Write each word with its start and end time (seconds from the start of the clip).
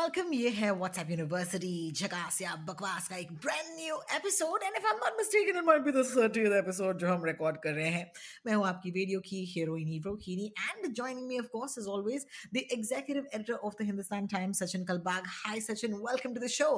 welcome 0.00 0.32
ये 0.32 0.48
है 0.48 0.70
WhatsApp 0.72 1.10
university 1.10 1.92
झकास 1.92 2.40
या 2.42 2.54
बकवास 2.68 3.08
का 3.08 3.16
एक 3.16 3.32
brand 3.32 3.66
new 3.80 3.96
episode 4.16 4.62
and 4.62 4.76
if 4.76 4.86
I 4.86 4.92
am 4.92 5.00
not 5.04 5.16
mistaken 5.16 5.58
it 5.58 5.64
might 5.64 5.82
be 5.82 5.92
the 5.92 6.04
30th 6.06 6.56
episode 6.58 6.98
जो 6.98 7.08
हम 7.08 7.24
रिकॉर्ड 7.24 7.56
कर 7.56 7.72
रहे 7.72 7.88
हैं। 7.88 8.10
मैं 8.46 8.54
हूँ 8.54 8.66
आपकी 8.66 8.90
रेडियो 8.90 9.20
की 9.20 9.44
हीरोइनी 9.46 10.00
Rohini 10.06 10.46
and 10.60 10.92
joining 10.92 11.26
me 11.26 11.38
of 11.38 11.46
course 11.46 11.78
is 11.78 11.88
always 11.88 12.26
the 12.54 12.64
executive 12.72 13.28
editor 13.34 13.52
of 13.52 13.74
the 13.82 13.86
Hindustan 13.86 14.26
Times 14.26 14.62
Sachin 14.62 14.84
Kalbag 14.84 15.30
hi 15.36 15.60
Sachin 15.60 15.94
welcome 16.00 16.34
to 16.34 16.40
the 16.40 16.50
show 16.50 16.72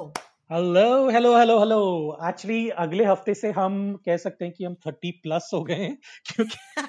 hello 0.51 1.09
hello 1.09 1.37
hello 1.37 1.59
hello 1.59 1.81
actually 2.27 2.69
अगले 2.79 3.05
हफ़्ते 3.05 3.33
से 3.33 3.51
हम 3.51 3.77
कह 4.05 4.17
सकते 4.17 4.45
हैं 4.45 4.53
कि 4.53 4.65
हम 4.65 4.75
थर्टी 4.87 5.11
प्लस 5.23 5.49
हो 5.53 5.63
गए 5.63 5.75
हैं 5.75 5.97
क्योंकि 6.25 6.81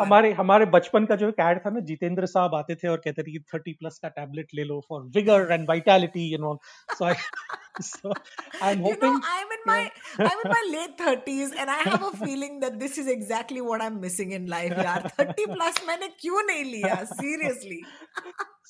हमारे 0.00 0.32
हमारे 0.40 0.66
बचपन 0.76 1.04
का 1.06 1.16
जो 1.22 1.28
एक 1.28 1.40
ad 1.46 1.64
था 1.66 1.70
ना 1.70 1.80
जितेंद्र 1.90 2.26
साहब 2.26 2.54
आते 2.54 2.74
थे 2.82 2.88
और 2.88 3.02
कहते 3.04 3.22
थे 3.22 3.38
थर्टी 3.54 3.72
प्लस 3.80 3.98
का 4.02 4.08
टैबलेट 4.20 4.54
ले 4.54 4.64
लो 4.64 4.80
for 4.88 5.02
vigour 5.16 5.52
and 5.52 5.68
vitality 5.68 6.28
you 6.32 6.38
know 6.46 6.58
so 6.98 7.04
I 7.04 7.14
so 7.82 8.14
I 8.62 8.72
am 8.72 8.86
you 8.86 8.96
know, 9.02 9.12
I'm 9.34 9.54
in 9.58 9.62
my 9.68 9.78
yeah. 9.82 10.30
I'm 10.30 10.42
in 10.44 10.52
my 10.54 10.62
late 10.72 10.96
thirties, 11.04 11.54
and 11.62 11.74
I 11.76 11.78
have 11.90 12.08
a 12.08 12.12
feeling 12.24 12.58
that 12.64 12.80
this 12.82 12.98
is 13.04 13.12
exactly 13.14 13.62
what 13.68 13.86
I'm 13.86 14.00
missing 14.06 14.34
in 14.40 14.50
life. 14.56 14.76
यार 14.88 15.10
thirty 15.20 15.46
plus 15.54 15.84
मैंने 15.86 16.08
क्यों 16.24 16.42
नहीं 16.50 16.64
लिया? 16.72 16.98
Seriously. 17.22 17.80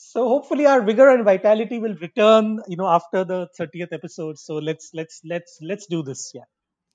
so 0.05 0.29
hopefully 0.29 0.67
our 0.67 0.83
vigor 0.83 1.09
and 1.09 1.25
vitality 1.25 1.79
will 1.79 1.95
return 2.01 2.61
you 2.73 2.77
know 2.77 2.89
after 2.89 3.25
the 3.25 3.39
30th 3.59 3.93
episode 3.93 4.39
so 4.39 4.55
let's 4.69 4.91
let's 4.95 5.21
let's 5.33 5.59
let's 5.71 5.87
do 5.87 6.03
this 6.09 6.23
yeah 6.35 6.49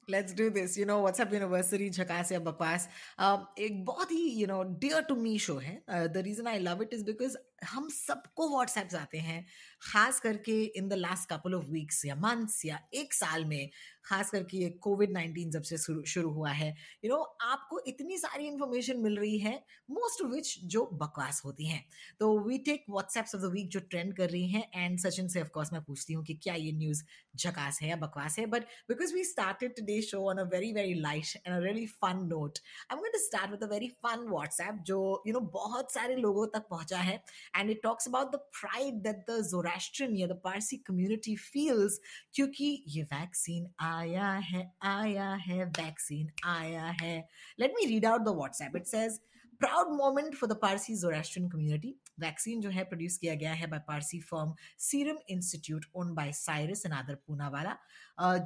Let's 0.09 0.33
do 0.33 0.49
this. 0.49 0.77
You 0.77 0.85
know, 0.85 0.97
WhatsApp 1.03 1.33
University, 1.33 1.89
झकास 1.89 2.31
या 2.31 2.39
बकवास 2.39 2.87
um, 3.19 3.45
एक 3.59 3.83
बहुत 3.85 4.11
ही 4.11 4.23
you 4.39 4.47
know 4.51 4.63
dear 4.85 5.01
to 5.11 5.17
me 5.25 5.37
show 5.47 5.59
है. 5.61 5.79
Uh, 5.89 6.07
the 6.17 6.23
reason 6.29 6.47
I 6.47 6.57
love 6.57 6.81
it 6.87 6.93
is 6.99 7.03
because 7.03 7.37
हम 7.65 7.89
सबको 7.89 8.47
WhatsApps 8.49 8.95
आते 8.95 9.17
हैं 9.17 9.45
खास 9.81 10.19
करके 10.19 10.63
in 10.63 10.87
the 10.89 10.93
last 10.93 11.29
couple 11.29 11.53
of 11.53 11.65
weeks 11.65 12.05
या 12.05 12.15
मंथ्स 12.15 12.65
या 12.65 12.79
एक 12.93 13.13
साल 13.13 13.45
में 13.45 13.69
खास 14.05 14.29
करके 14.29 14.57
ये 14.57 14.69
कोविड 14.69 15.11
नाइनटीन 15.11 15.51
जब 15.51 15.61
से 15.61 15.77
शुरू 16.05 16.29
हुआ 16.29 16.51
है। 16.51 16.67
यू 16.67 17.09
you 17.09 17.09
नो 17.09 17.23
know, 17.23 17.51
आपको 17.51 17.79
इतनी 17.87 18.17
सारी 18.17 18.47
इंफॉर्मेशन 18.47 18.97
मिल 18.97 19.17
रही 19.17 19.39
है 19.39 19.63
मोस्ट 19.91 20.21
ऑफ़ 20.21 20.31
विच 20.31 20.59
जो 20.65 20.89
बकवास 20.93 21.41
होती 21.45 21.67
हैं। 21.67 21.85
तो 22.19 22.39
we 22.39 22.57
take 22.57 22.85
WhatsApps 22.89 23.35
of 23.35 23.41
the 23.41 23.45
week 23.45 23.69
जो 23.69 23.79
ट्रेंड 23.79 24.15
कर 24.17 24.29
रही 24.29 24.47
हैं 24.47 24.69
एंड 24.75 24.99
सचिन 24.99 25.27
से 25.27 25.41
ऑफकोर्स 25.41 25.73
मैं 25.73 25.81
पूछती 25.83 26.13
हूँ 26.13 26.23
कि 26.25 26.33
क्या 26.33 26.53
ये 26.53 26.71
न्यूज़ 26.71 27.03
झकास 27.35 27.79
है 27.81 27.89
या 27.89 27.95
बकवास 27.95 28.39
है? 28.39 28.45
But 28.45 28.63
because 28.89 29.13
we 29.13 29.23
started 29.23 29.75
today 29.75 30.01
show 30.01 30.29
on 30.29 30.37
a 30.37 30.43
very 30.43 30.73
very 30.73 30.93
light 30.93 31.25
and 31.47 31.55
a 31.55 31.59
really 31.59 31.85
fun 31.85 32.25
note 32.27 32.57
I 32.91 32.95
am 32.95 32.99
going 32.99 33.13
to 33.13 33.19
start 33.19 33.51
with 33.51 33.63
a 33.63 33.67
very 33.67 33.89
fun 33.89 34.27
WhatsApp 34.29 34.75
जो 34.83 35.23
यू 35.27 35.33
you 35.33 35.39
नो 35.39 35.39
know, 35.39 35.53
बहुत 35.53 35.93
सारे 35.93 36.15
लोगों 36.15 36.47
तक 36.47 36.67
पहुँचा 36.69 36.99
है। 36.99 37.23
and 37.54 37.70
it 37.70 37.82
talks 37.82 38.06
about 38.06 38.32
the 38.32 38.40
pride 38.52 39.02
that 39.04 39.26
the 39.26 39.42
Zoroastrian 39.42 40.16
या 40.16 40.28
the 40.28 40.34
Parsi 40.34 40.78
community 40.86 41.36
feels 41.36 41.98
क्योंकि 42.36 42.84
ये 42.96 43.02
वैक्सीन 43.12 43.68
आया 43.80 44.32
है 44.50 44.64
आया 44.84 45.32
है 45.46 45.64
वैक्सीन 45.64 46.30
आया 46.44 46.86
है 47.00 47.22
let 47.58 47.72
me 47.78 47.86
read 47.92 48.04
out 48.04 48.24
the 48.24 48.34
WhatsApp 48.42 48.74
it 48.74 48.86
says 48.86 49.20
proud 49.61 49.91
moment 49.91 50.35
for 50.35 50.47
the 50.47 50.55
Parsi 50.55 50.95
Zoroastrian 50.95 51.49
community. 51.49 51.95
Vaccine 52.19 52.61
जो 52.61 52.69
है 52.69 52.83
प्रोड्यूस 52.83 53.17
किया 53.17 53.33
गया 53.35 53.51
है 53.53 53.67
by 53.67 53.79
Parsi 53.87 54.19
firm 54.21 54.53
Serum 54.79 55.17
Institute 55.29 55.85
own 55.95 56.13
by 56.15 56.31
Cyrus 56.33 56.85
and 56.85 56.93
Adar 56.93 57.15
Poonawalla 57.27 57.75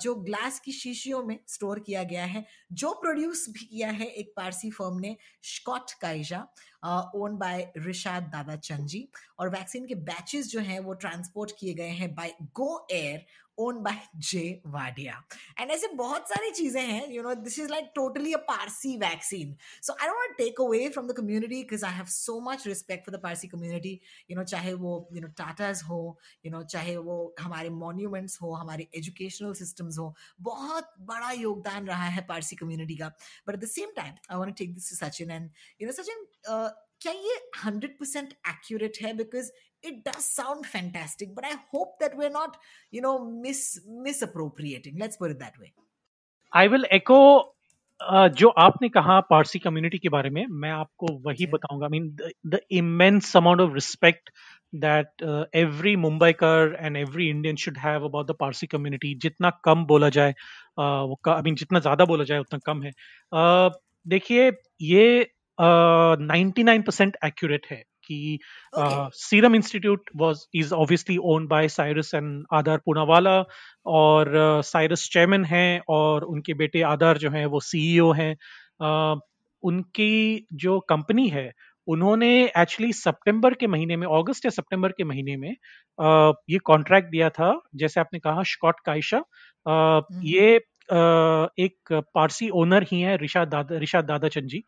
जो 0.03 0.13
ग्लास 0.15 0.59
की 0.59 0.71
शीशियों 0.71 1.23
में 1.23 1.37
स्टोर 1.47 1.79
किया 1.79 2.03
गया 2.03 2.25
है, 2.25 2.45
जो 2.73 2.93
प्रोड्यूस 3.01 3.45
भी 3.49 3.65
किया 3.65 3.89
है 3.91 4.07
एक 4.07 4.33
पारसी 4.37 4.69
फर्म 4.71 4.99
ने 4.99 5.15
Schott 5.53 5.91
Kaisha 6.01 6.41
own 7.15 7.37
by 7.37 7.71
Rishad 7.77 8.23
Dadachanji 8.55 9.07
और 9.39 9.49
वैक्सीन 9.49 9.85
के 9.87 9.95
बैचेस 10.11 10.51
जो 10.51 10.59
हैं 10.59 10.79
वो 10.79 10.93
ट्रांसपोर्ट 11.05 11.51
किए 11.59 11.73
गए 11.73 11.95
हैं 12.01 12.13
by 12.15 12.33
Go 12.53 12.87
Air 12.91 13.25
owned 13.57 13.81
by 13.83 14.01
J 14.17 14.61
Wadia 14.67 15.23
and 15.59 15.71
ऐसे 15.71 15.87
बहुत 15.87 16.29
सारी 16.29 16.51
चीज़ें 16.51 16.81
हैं 16.81 17.07
you 17.13 17.23
know 17.23 17.33
this 17.33 17.59
is 17.59 17.69
like 17.69 17.91
totally 17.95 18.33
a 18.33 18.37
Parsi 18.37 18.97
vaccine 18.97 19.55
so 19.81 19.93
I 19.93 20.07
don't 20.07 20.37
take 20.37 20.61
away 20.61 20.89
from 20.89 21.07
the 21.07 21.11
community 21.17 21.55
because 21.55 21.85
I 21.85 21.93
have 21.93 22.05
so 22.05 22.39
much 22.39 22.67
respect 22.67 23.05
for 23.05 23.17
the 23.17 23.21
Parsi 23.21 23.47
community 23.47 23.99
you 24.31 24.37
know 24.37 24.43
चाहे 24.43 24.73
वो 24.73 25.09
you 25.13 25.21
know 25.21 25.27
Tatas 25.27 25.83
हो 25.83 26.19
you 26.45 26.51
know 26.51 26.63
चाहे 26.63 26.97
वो 26.97 27.35
हमारे 27.39 27.69
monuments 27.69 28.41
हो, 28.41 28.53
हमारे 28.53 28.87
educational 28.95 29.53
systems 29.53 29.97
हो, 29.97 30.15
बहुत 30.41 30.93
बड़ा 30.99 31.31
योगदान 31.31 31.87
रहा 31.87 32.05
है 32.05 32.21
पारसी 32.21 32.55
कम्युनिटी 32.55 32.95
का. 32.95 33.07
But 33.47 33.53
at 33.53 33.59
the 33.59 33.65
same 33.65 33.89
time 33.95 34.13
I 34.31 34.37
want 34.37 34.49
to 34.49 34.65
take 34.65 34.73
this 34.73 34.99
Sachin 34.99 35.31
and 35.31 35.49
you 35.81 35.87
know 35.87 35.93
Sachin 35.93 36.25
क्या 37.01 37.11
ये 37.13 37.49
100% 37.65 38.33
accurate 38.49 38.97
है? 39.01 39.13
Because 39.13 39.47
it 39.83 40.03
does 40.03 40.25
sound 40.25 40.65
fantastic 40.65 41.33
but 41.35 41.45
i 41.45 41.55
hope 41.73 41.97
that 41.99 42.15
we're 42.17 42.35
not 42.35 42.57
you 42.91 43.01
know 43.01 43.15
mis 43.45 43.79
misappropriating. 44.05 44.97
Let's 44.97 45.17
put 45.17 45.31
it 45.31 45.39
that 45.39 45.59
way. 45.59 45.71
I 46.53 46.67
will 46.67 46.85
echo 46.93 47.19
जो 48.39 48.49
आपने 48.63 48.89
कहा 48.89 49.19
Parsi 49.29 49.59
community 49.59 49.97
के 49.97 50.09
बारे 50.09 50.29
में 50.29 50.45
मैं 50.63 50.71
आपको 50.71 51.13
वही. 51.25 51.45
बताऊँगा. 51.53 51.85
I 51.85 51.99
mean 51.99 52.15
the 52.47 52.59
immense 52.71 53.35
amount 53.37 53.61
of 53.61 53.73
respect 53.73 54.29
that 54.75 55.23
every 55.55 55.95
Mumbaikar 55.95 56.75
and 56.79 56.97
every 56.97 57.29
Indian 57.29 57.55
should 57.63 57.77
have 57.77 58.05
about 58.05 58.27
the 58.27 58.35
Parsi 58.39 58.67
community 58.67 59.13
जितना 59.15 59.49
कम 59.63 59.85
बोला 59.85 60.09
जाए 60.09 60.31
uh, 60.31 61.03
वो 61.09 61.19
आई 61.29 61.41
मीन 61.41 61.55
जितना 61.55 61.79
ज़्यादा 61.79 62.05
बोला 62.05 62.23
जाए 62.23 62.39
उतना 62.39 62.59
कम 62.65 62.83
है. 62.83 62.91
Uh, 63.33 63.71
देखिए 64.07 64.51
ये 64.81 65.31
नाइन्टी 65.57 66.63
नाइन 66.63 66.81
परसेंट 66.81 67.17
एक्यूरेट 67.25 67.65
है. 67.71 67.83
कि. 68.05 68.39
Serum 68.73 69.55
Institute 69.55 70.09
was 70.17 70.45
is 70.55 70.73
obviously 70.75 71.17
owned 71.27 71.49
by 71.49 71.67
Cyrus 71.69 72.13
and 72.15 72.45
Adar 72.53 72.77
Poonawalla 72.85 73.37
और 73.93 74.31
साइरस 74.65 75.09
चेयरमैन 75.13 75.45
हैं 75.45 75.81
और 75.89 76.23
उनके 76.25 76.53
बेटे 76.55 76.81
आधार 76.87 77.17
जो 77.17 77.29
हैं 77.31 77.45
वो 77.47 77.59
सीईओ 77.63 78.11
हैं। 78.13 78.33
अ, 78.81 79.19
उनकी 79.63 80.47
जो 80.55 80.79
कंपनी 80.89 81.27
है 81.29 81.51
उन्होंने 81.87 82.27
एक्चुअली 82.57 82.91
सितंबर 82.93 83.53
के 83.53 83.67
महीने 83.67 83.95
में 83.97 84.07
अगस्त 84.09 84.45
या 84.45 84.51
सितंबर 84.51 84.91
के 84.91 85.03
महीने 85.03 85.35
में 85.37 85.49
अ, 85.51 86.31
ये 86.49 86.57
कॉन्ट्रैक्ट 86.65 87.09
दिया 87.09 87.29
था। 87.31 87.53
जैसे 87.75 87.99
आपने 87.99 88.19
कहा 88.19 88.43
स्कॉट 88.47 88.79
काइशा 88.85 89.17
अ, 89.65 90.01
ये 90.23 90.55
अ, 90.57 90.95
एक 91.59 91.93
पारसी 92.15 92.49
ओनर 92.55 92.83
ही 92.87 92.99
है 93.01 93.17
Rishad 93.17 93.47
Dada 93.49 93.77
Rishad 93.79 94.05
Dadachanji. 94.47 94.63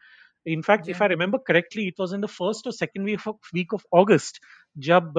In fact 0.48 0.82
if 0.82 0.88
Yeah. 0.88 0.98
if 0.98 1.02
I 1.04 1.10
remember 1.10 1.40
correctly 1.48 1.88
it 1.88 1.94
was 2.00 2.14
in 2.14 2.22
the 2.22 2.26
first 2.26 2.68
और 2.68 2.74
second 2.74 3.06
week 3.06 3.28
of 3.28 3.50
week 3.54 3.74
of 3.74 3.84
August 3.98 4.40
जब 4.78 5.14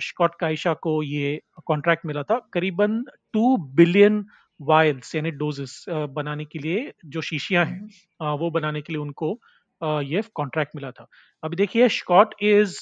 स्कॉट 0.00 0.34
काइशा 0.40 0.74
को 0.74 1.02
ये 1.02 1.40
कॉन्ट्रैक्ट 1.66 2.06
मिला 2.06 2.22
था 2.22 2.48
करीबन 2.52 3.04
टू 3.32 3.56
बिलियन 3.56 4.24
वायल्स 4.60 5.14
यानी 5.14 5.30
डोजेस 5.30 5.84
बनाने 5.88 6.44
के 6.44 6.58
लिए 6.58 6.92
जो 7.06 7.20
शीशियाँ 7.20 7.64
हैं 7.64 7.80
Mhm. 7.80 7.90
अ, 8.20 8.34
वो 8.34 8.50
बनाने 8.50 8.80
के 8.80 8.92
लिए 8.92 9.02
उनको 9.02 9.38
ये 10.02 10.22
कॉन्ट्रैक्ट 10.34 10.76
मिला 10.76 10.90
था 10.90 11.06
अभी 11.42 11.56
देखिए 11.56 11.88
Schott 11.88 12.34
is 12.42 12.78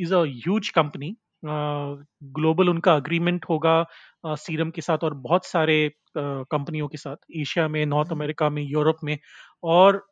is 0.00 0.14
a 0.14 0.22
huge 0.24 0.68
company 0.68 1.16
global 1.44 2.68
उनका 2.68 2.94
अग्रीमेंट 2.94 3.44
होगा 3.50 3.84
सीरम 4.26 4.70
के 4.70 4.80
साथ 4.80 4.98
और 5.04 5.14
बहुत 5.14 5.46
सारे 5.46 5.90
कंपनियों 6.16 6.88
के 6.88 6.96
साथ 6.96 7.16
एशिया 7.36 7.68
में 7.68 7.86
नॉर्थ। 7.86 8.12
अमेरिका 8.12 8.48
में 8.50 8.62
यूरोप 8.62 8.96
में 9.04 9.18
और 9.62 10.06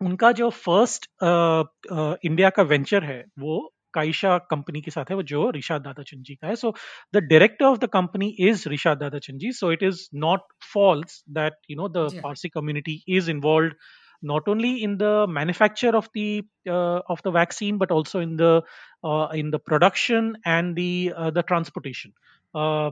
उनका 0.00 0.30
जो 0.32 0.48
फ़र्स्ट 0.50 1.06
इंडिया 1.22 2.50
का 2.50 2.62
वेंचर 2.62 3.04
है 3.04 3.24
वो 3.38 3.60
काइशा 3.94 4.36
कंपनी 4.50 4.80
के 4.80 4.90
साथ 4.90 5.10
है 5.10 5.16
वो 5.16 5.22
जो 5.30 5.48
रिशाद 5.50 5.82
दादाचंद 5.82 6.24
जी 6.24 6.34
का 6.34 6.48
है. 6.48 6.54
So 6.56 6.74
the 7.14 7.22
director 7.30 7.64
of 7.66 7.78
the 7.78 7.88
company 7.92 8.28
is 8.48 8.68
Rishad 8.68 8.98
Dadachanji. 9.40 9.52
So 9.52 9.72
it 9.72 9.82
is 9.82 10.08
not 10.26 10.52
false 10.74 11.22
that 11.38 11.54
you 11.70 11.76
know 11.76 11.88
the 11.88 12.08
Parsi 12.22 12.48
community 12.48 13.02
is 13.16 13.30
involve 13.30 13.72
not 14.22 14.48
only 14.52 14.70
in 14.84 14.94
the 14.98 15.26
manufacture 15.34 15.90
of 15.98 16.08
the 16.16 16.24
uh, 16.68 16.98
of 17.12 17.20
the 17.26 17.30
vaccine 17.36 17.78
but 17.82 17.92
also 17.96 18.20
in 18.20 18.34
the 18.40 18.50
uh, 19.04 19.28
in 19.42 19.52
the 19.54 19.60
production 19.68 20.28
and 20.54 20.80
the 20.80 20.88
uh, 21.12 21.30
the 21.30 21.44
transportation. 21.50 22.12
Uh, 22.54 22.90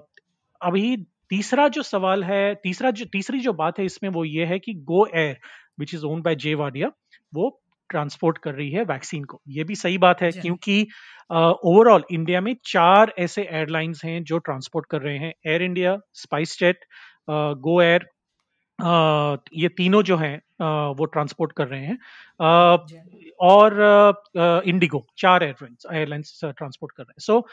अभी 0.61 0.97
तीसरा 1.31 1.69
जो 1.77 1.83
सवाल 1.83 2.25
है 2.25 2.55
तीसरा 2.63 2.91
जो 3.01 3.05
तीसरी 3.13 3.41
जो 3.41 3.53
बात 3.53 3.79
है 3.79 3.85
इसमें 3.85 4.11
वो 4.11 4.25
ये 4.25 4.45
है 4.53 4.59
कि 4.59 4.75
Go 4.93 5.05
Air 5.15 5.37
which 5.79 5.95
is 5.95 6.05
own 6.07 6.23
by 6.23 6.35
J 6.37 6.55
Wadia 6.57 6.91
वो 7.35 7.49
ट्रांसपोर्ट 7.91 8.39
कर 8.39 8.55
रही 8.55 8.71
है 8.71 8.83
वैक्सीन 8.85 9.25
को। 9.25 9.41
ये 9.49 9.65
भी 9.65 9.75
सही 9.77 9.99
बात 9.99 10.23
है 10.23 10.31
क्योंकि 10.33 10.81
ओवरऑल 11.31 12.01
uh, 12.01 12.13
इंडिया 12.13 12.41
में 12.41 12.55
चार 12.65 13.13
ऐसे 13.19 13.43
एयरलाइंस 13.43 14.01
हैं 14.05 14.23
जो 14.25 14.39
ट्रांसपोर्ट 14.39 14.87
कर 14.91 15.03
रहे 15.03 15.17
हैं। 15.19 15.33
Air 15.47 15.63
India 15.63 15.97
SpiceJet 16.61 16.85
Go 17.31 17.81
Air 17.83 18.07
ये 19.55 19.69
तीनों 19.77 20.03
जो 20.03 20.17
हैं 20.17 20.37
uh, 20.37 20.99
वो 20.99 21.05
ट्रांसपोर्ट 21.05 21.53
कर 21.53 21.69
रहे 21.69 21.87
हैं। 21.87 21.99
uh, 22.41 22.79
और 23.41 24.63
इंडिगो 24.67 25.05
चार 25.19 25.43
एयरलाइंस 25.43 25.87
एयरलाइंस 25.93 26.41
ट्रांसपोर्ट 26.45 26.93
कर 26.97 27.03
रहे 27.03 27.11
हैं। 27.11 27.25
सो 27.25 27.47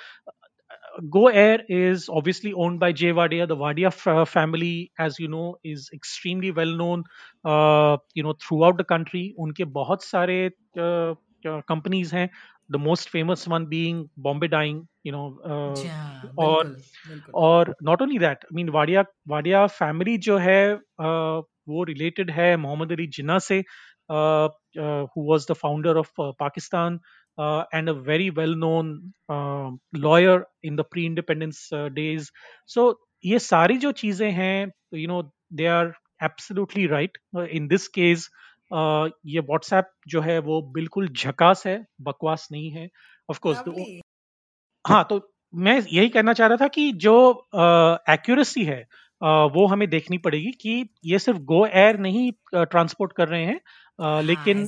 Go 1.10 1.28
Air 1.28 1.64
is 1.68 2.10
obviously 2.10 2.54
owned 2.54 2.80
by 2.80 2.92
Jay 2.92 3.12
Wadia. 3.12 3.48
The 3.48 3.56
Wadia 3.56 3.88
f- 3.88 4.30
family, 4.30 4.92
as 5.00 5.20
you 5.20 5.28
know, 5.28 5.58
is 5.64 5.90
extremely 5.94 6.52
well 6.52 6.76
known, 6.82 7.04
uh, 7.46 7.98
you 8.14 8.24
know, 8.24 8.34
throughout 8.34 8.78
the 8.78 8.84
country. 8.84 9.34
उनके 9.40 9.66
बहुत 9.66 10.04
सारे 10.04 10.52
uh, 10.80 11.62
companies 11.72 12.14
हैं. 12.14 12.30
The 12.70 12.80
most 12.80 13.10
famous 13.10 13.48
one 13.48 13.66
being 13.66 14.10
Bombay 14.18 14.48
Dyeing, 14.48 14.88
you 15.04 15.12
know, 15.12 15.40
uh, 15.46 15.90
और 16.40 16.76
और 17.36 17.74
not 17.82 18.02
only 18.02 18.18
that, 18.18 18.38
I 18.52 18.56
mean 18.56 18.70
Wadia 18.70 19.06
Wadia 19.30 19.68
family 19.80 20.18
जो 20.18 20.38
है 20.38 20.76
uh, 20.76 21.44
वो 21.70 21.86
related 21.86 22.32
है 22.32 22.58
मोहम्मद 22.58 22.92
अली 22.92 23.08
जिन्ना 23.08 23.40
से, 23.40 23.64
uh, 24.12 24.50
uh, 24.80 25.06
who 25.16 25.26
was 25.34 25.46
the 25.46 25.56
founder 25.56 25.98
of 25.98 26.10
uh, 27.38 27.64
and 27.74 27.90
a 27.90 27.94
very 27.94 28.30
well 28.30 28.56
known 28.56 29.14
uh, 29.30 29.72
lawyer 29.94 30.46
in 30.64 30.76
the 30.76 30.84
pre 30.84 31.06
independence 31.06 31.72
uh, 31.72 31.90
days. 31.90 32.32
So 32.66 32.94
ये 33.26 33.40
सारी 33.40 33.78
जो 33.78 33.92
चीज़ें 33.92 34.32
हैं 34.32 34.72
you 34.94 35.08
know 35.08 35.22
they 35.54 35.66
are 35.66 35.94
absolutely 36.24 36.88
right 36.88 37.18
in 37.52 37.68
this 37.68 37.88
case 37.88 38.30
ये 38.74 39.40
WhatsApp 39.40 39.90
जो 40.08 40.22
है 40.22 40.40
वो 40.40 40.62
बिल्कुल 40.62 41.08
झकास 41.08 41.64
है 41.68 41.86
बकवास 42.02 42.48
नहीं 42.52 42.72
है. 42.72 42.90
ऑफ़ 43.32 43.40
कोर्स 43.40 43.58
हाँ 44.88 45.06
तो 45.10 45.34
मैं 45.54 45.82
यही 45.82 46.10
कहना 46.10 46.34
चाह 46.34 46.48
रहा 46.48 46.58
था 46.58 46.68
कि 46.68 46.92
जो 46.92 47.32
एक्यूरेसी 48.10 48.62
uh, 48.62 48.68
है 48.68 48.84
uh, 49.24 49.56
वो 49.56 49.66
हमें 49.68 49.90
देखनी 49.90 50.18
पड़ेगी 50.18 50.52
कि 50.52 50.90
ये 51.06 51.20
सिर्फ़ 51.20 51.40
गो 51.40 51.66
एयर 51.66 52.00
नहीं 52.00 52.32
ट्रांसपोर्ट 52.56 53.12
uh, 53.12 53.18
कर 53.18 53.28
रहे 53.28 53.44
हैं. 53.44 53.56
Uh, 53.56 54.06
हाँ, 54.06 54.22
लेकिन 54.22 54.68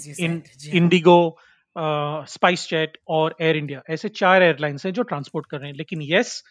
इंडिगो 0.73 1.37
स्पाइस 1.79 2.69
जेट 2.69 2.97
और 3.07 3.35
एयर 3.41 3.57
इंडिया 3.57 3.81
ऐसे 3.89 4.09
चार 4.09 4.43
एयरलाइंस 4.43 4.85
हैं 4.85 4.93
जो 4.93 5.03
ट्रांसपोर्ट 5.03 5.45
कर 5.45 5.59
रहे 5.59 5.69
हैं 5.69 5.77
लेकिन 5.77 6.01
यस 6.01 6.43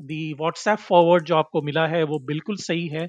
दी 0.00 0.32
व्हाट्सएप 0.32 0.78
फॉरवर्ड 0.78 1.24
जो 1.24 1.36
आपको 1.36 1.62
मिला 1.62 1.86
है 1.86 2.02
वो 2.04 2.18
बिल्कुल 2.18 2.56
सही 2.56 2.88
है 2.88 3.08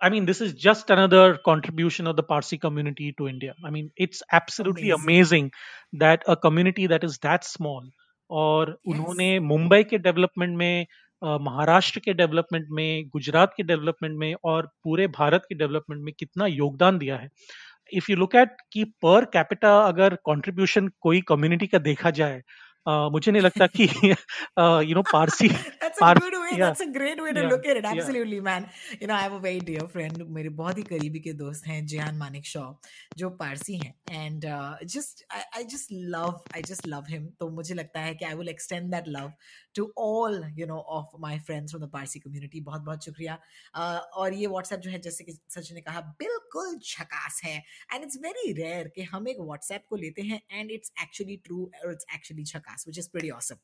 I 0.00 0.10
mean, 0.10 0.26
this 0.26 0.40
is 0.40 0.54
just 0.54 0.90
another 0.90 1.38
contribution 1.44 2.06
of 2.06 2.14
the 2.16 2.22
Parsi 2.22 2.56
community 2.56 3.14
to 3.18 3.26
India. 3.26 3.54
I 3.64 3.70
mean, 3.70 3.90
it's 3.96 4.22
absolutely 4.32 4.90
amazing, 4.90 5.00
amazing 5.02 5.50
that 5.92 6.22
a 6.28 6.36
community 6.36 6.86
that 6.86 7.02
is 7.02 7.18
that 7.18 7.44
small 7.44 7.82
और 8.30 8.68
yes. 8.68 8.94
उन्होंने 8.94 9.40
मुंबई 9.40 9.84
के 9.84 9.98
डेवलपमेंट 9.98 10.56
में 10.56 10.86
महाराष्ट्र 11.24 12.00
के 12.00 12.12
डेवलपमेंट 12.14 12.66
में 12.70 13.08
गुजरात 13.08 13.54
के 13.56 13.62
डेवलपमेंट 13.62 14.18
में 14.18 14.34
और 14.44 14.66
पूरे 14.84 15.06
भारत 15.06 15.42
के 15.48 15.54
डेवलपमेंट 15.54 16.02
में 16.02 16.14
कितना 16.18 16.46
योगदान 16.46 16.98
दिया 16.98 17.16
है 17.16 17.28
इफ़ 17.92 18.06
यू 18.10 18.16
लुक 18.16 18.34
एट 18.34 18.56
कि 18.72 18.84
पर 18.84 19.24
कैपिटा 19.24 19.80
अगर 19.80 20.14
कंट्रीब्यूशन 20.14 20.90
कोई 21.00 21.20
कम्युनिटी 21.20 21.66
का 21.66 21.78
देखा 21.78 22.10
जाए 22.10 22.42
uh, 22.88 23.12
मुझे 23.12 23.32
नहीं 23.32 23.42
लगता 23.42 23.66
कि 23.66 23.84
you 24.88 24.94
know 24.94 25.02
Parsi 25.12 25.48
way 25.48 26.37
yeah. 26.52 26.64
that's 26.64 26.80
a 26.80 26.86
great 26.92 27.22
way 27.22 27.32
to 27.32 27.42
yeah. 27.42 27.48
look 27.48 27.66
at 27.66 27.76
it. 27.76 27.84
Absolutely 27.84 28.36
yeah. 28.36 28.48
man. 28.48 28.66
You 29.00 29.06
know 29.06 29.14
i 29.14 29.20
have 29.20 29.32
a 29.32 29.40
very 29.40 29.60
dear 29.60 29.86
friend 29.88 30.22
मेरे 30.38 30.48
बहुत 30.60 30.78
ही 30.78 30.82
करीबी 30.82 31.20
के 31.20 31.32
दोस्त 31.32 31.66
हैं 31.66 31.84
जियान 31.86 32.16
मानिक 32.16 32.46
शॉ 32.46 32.64
जो 33.18 33.30
पारसी 33.40 33.76
हैं। 33.78 33.94
And 34.10 34.44
just 34.94 35.24
I 35.32 35.64
just 35.74 35.92
love 35.92 36.40
I 36.54 36.62
just 36.62 36.86
love 36.86 37.04
him 37.08 37.26
तो 37.40 37.48
मुझे 37.50 37.74
लगता 37.74 38.00
है 38.00 38.14
कि 38.14 38.24
I 38.24 38.34
will 38.34 38.48
extend 38.48 38.90
that 38.94 39.08
love 39.08 39.32
to 39.74 39.92
all 39.98 40.42
you 40.58 40.66
know 40.66 40.78
of 40.98 41.16
my 41.20 41.38
friends 41.46 41.72
from 41.72 41.84
the 41.86 41.90
Parsi 41.92 42.20
community 42.20 42.60
बहुत 42.60 42.82
बहुत 42.82 43.04
शुक्रिया। 43.04 43.38
Uh, 43.78 44.00
और 44.20 44.34
ये 44.34 44.46
व्हाट्सएप 44.46 44.80
जो 44.80 44.90
है 44.90 44.98
जैसे 45.00 45.24
कि 45.24 45.32
सचिन 45.50 45.74
ने 45.74 45.80
कहा 45.80 46.00
बिल्कुल 46.22 46.76
झकास 46.76 47.40
है। 47.44 47.56
एंड 47.94 48.02
इट्स 48.04 48.18
वेरी 48.22 48.52
रेयर 48.52 48.88
कि 48.94 49.02
हम 49.12 49.28
एक 49.28 49.40
व्हाट्सएप 49.40 49.84
को 49.88 49.96
लेते 49.96 50.22
हैं 50.22 50.40
एंड 50.52 50.70
इट्स 50.70 50.92
एक्चुअली 51.02 51.36
ट्रू 51.44 51.64
और 51.84 51.92
इट्स 51.92 52.06
एक्चुअली 52.14 52.44
झकास 52.44 52.84
which 52.88 52.98
is 52.98 53.08
pretty 53.12 53.30
awesome 53.30 53.56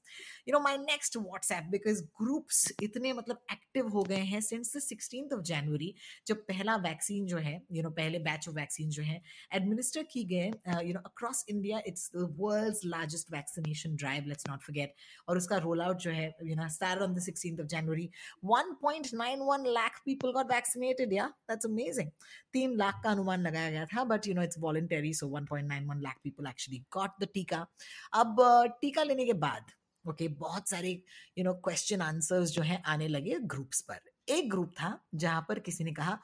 you 0.48 0.52
know 0.52 0.60
my 0.60 0.76
next 0.78 1.16
WhatsApp 1.16 1.64
because 1.70 2.02
groups 2.22 2.66
इतने 2.82 3.12
मतलब 3.12 3.41
एक्टिव 3.53 3.88
हो 3.88 4.03
गए 4.03 4.23
हैं 4.31 4.41
since 4.41 4.76
the 4.76 4.81
sixteen 4.81 5.29
of 5.35 5.41
January 5.43 5.94
जब 6.26 6.44
पहला 6.47 6.76
वैक्सीन 6.85 7.26
जो 7.26 7.38
है 7.38 7.55
यू 7.73 7.82
नो 7.82 7.91
पहले 7.93 8.19
बैच 8.21 8.49
ऑफ़ 8.49 8.56
वैक्सीन 8.56 8.91
जो 8.91 9.03
है 9.03 9.21
एडमिनिस्टर 9.55 10.03
की 10.12 10.25
गए 10.25 10.50
you 10.87 10.94
know 10.94 11.00
across 11.06 11.44
India 11.49 11.82
it's 11.87 12.11
the 12.17 12.29
world's 12.41 12.81
largest 12.87 13.32
vaccination 13.32 13.97
drive 13.97 14.26
let's 14.29 14.49
not 14.49 14.62
forget 14.62 14.94
और 15.29 15.37
उसका 15.37 15.56
रोल 15.67 15.82
आउट 15.82 15.99
जो 15.99 16.11
है 16.11 16.26
you 16.44 16.56
know 16.56 16.69
start 16.69 17.03
on 17.03 17.15
the 17.15 17.21
sixteen 17.21 17.61
of 17.61 17.67
January 17.67 18.09
1.91 18.47 19.67
lakh 19.79 20.00
people 20.05 20.32
got 20.32 20.53
vaccinated 20.53 21.12
या 21.12 21.26
that's 21.50 21.67
amazing 21.67 22.11
तीन 22.53 22.76
लाख 22.76 23.00
का 23.05 23.11
अनुमान 23.11 23.41
लगाया 23.43 23.71
गया 23.71 23.85
था 23.94 24.05
but 24.05 24.26
you 24.26 24.35
know 24.35 24.43
it's 24.43 24.59
voluntary 24.59 25.15
so 25.15 25.29
1.91 25.38 26.03
lakh 26.03 26.19
people 26.25 26.47
actually 26.47 26.85
got 26.93 27.23
the 27.23 27.29
टीका. 27.35 27.67
अब 28.15 28.37
टीका 28.81 29.03
लेने 29.03 29.25
के 29.25 29.32
बाद 29.44 29.71
ओके 30.06 30.24
okay, 30.24 30.38
बहुत 30.38 30.68
सारे 30.68 30.90
यू 31.38 31.44
नो 31.44 31.52
क्वेश्चन 31.64 32.00
आंसर्स 32.00 32.50
जो 32.50 32.62
हैं 32.62 32.82
आने 32.84 33.08
लगे 33.08 33.38
ग्रुप्स 33.42 33.80
पर। 33.80 34.00
एक 34.28 34.50
ग्रुप 34.50 34.72
था 34.80 34.98
जहाँ 35.14 35.44
पर 35.48 35.58
किसी 35.58 35.84
ने 35.84 35.92
कहा 35.92 36.18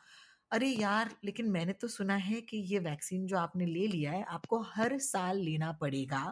अरे 0.52 0.68
यार 0.68 1.10
लेकिन 1.24 1.50
मैंने 1.50 1.72
तो 1.72 1.88
सुना 1.88 2.14
है 2.16 2.40
कि 2.40 2.56
ये 2.72 2.78
वैक्सीन 2.78 3.26
जो 3.26 3.36
आपने 3.38 3.66
ले 3.66 3.86
लिया 3.86 4.12
है 4.12 4.24
आपको 4.28 4.60
हर 4.68 4.98
साल 4.98 5.38
लेना 5.38 5.72
पड़ेगा। 5.72 6.22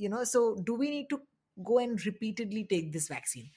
You 0.00 0.08
know 0.08 0.24
so 0.24 0.40
do 0.64 0.76
we 0.76 0.90
need 0.90 1.08
to 1.10 1.18
go 1.58 1.80
and 1.80 2.00
repeatedly 2.04 2.62
take 2.64 2.90
this 2.92 3.10
vaccine 3.10 3.50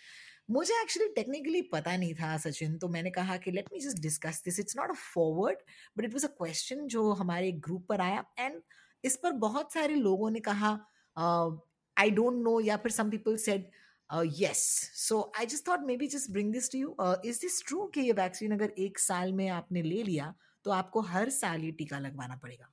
मुझे 0.51 0.73
एक्चुअली 0.81 1.09
टेक्निकली 1.13 1.61
पता 1.71 1.95
नहीं 1.97 2.13
था 2.15 2.35
सचिन 2.37 2.77
तो 2.77 2.87
मैंने 2.87 3.11
कहा 3.11 3.37
कि 3.37 3.51
let 3.51 3.69
me 3.73 3.79
just 3.79 4.01
discuss 4.01 4.41
this 4.45 4.59
it's 4.59 4.77
not 4.77 4.89
a 4.89 4.99
forward 5.13 5.57
but 5.97 6.05
it 6.05 6.13
was 6.13 6.25
a 6.25 6.29
question 6.37 6.87
जो 6.87 7.11
हमारे 7.13 7.51
ग्रुप 7.67 7.85
पर 7.89 8.01
आया 8.01 8.23
एंड 8.39 8.61
इस 9.03 9.15
पर 9.23 9.31
बहुत 9.31 9.73
सारे 9.73 9.95
लोगों 9.95 10.29
ने 10.31 10.39
कहा 10.39 10.71
uh, 11.17 11.57
Don't 12.05 12.43
know. 12.43 12.59
Yeah, 12.59 12.77
but 12.77 12.91
some 12.91 13.09
people 13.09 13.37
said 13.37 13.65
uh, 14.09 14.21
yes. 14.21 14.89
So 14.93 15.31
I 15.37 15.45
just 15.45 15.65
thought 15.65 15.85
maybe 15.85 16.07
just 16.07 16.31
bring 16.31 16.51
this 16.51 16.69
to 16.69 16.77
you. 16.77 16.95
Uh, 16.99 17.15
is 17.23 17.39
this 17.39 17.61
true 17.61 17.89
कि 17.93 18.01
ये 18.01 18.11
वैक्सीन 18.11 18.51
अगर 18.51 18.73
एक 18.79 18.99
साल 18.99 19.33
में 19.33 19.47
आपने 19.49 19.81
ले 19.81 20.03
लिया 20.03 20.33
तो 20.63 20.71
आपको 20.71 21.01
हर 21.01 21.29
साल 21.29 21.63
ये 21.63 21.71
टीका 21.71 21.99
लगवाना 21.99 22.35
पड़ेगा 22.35 22.67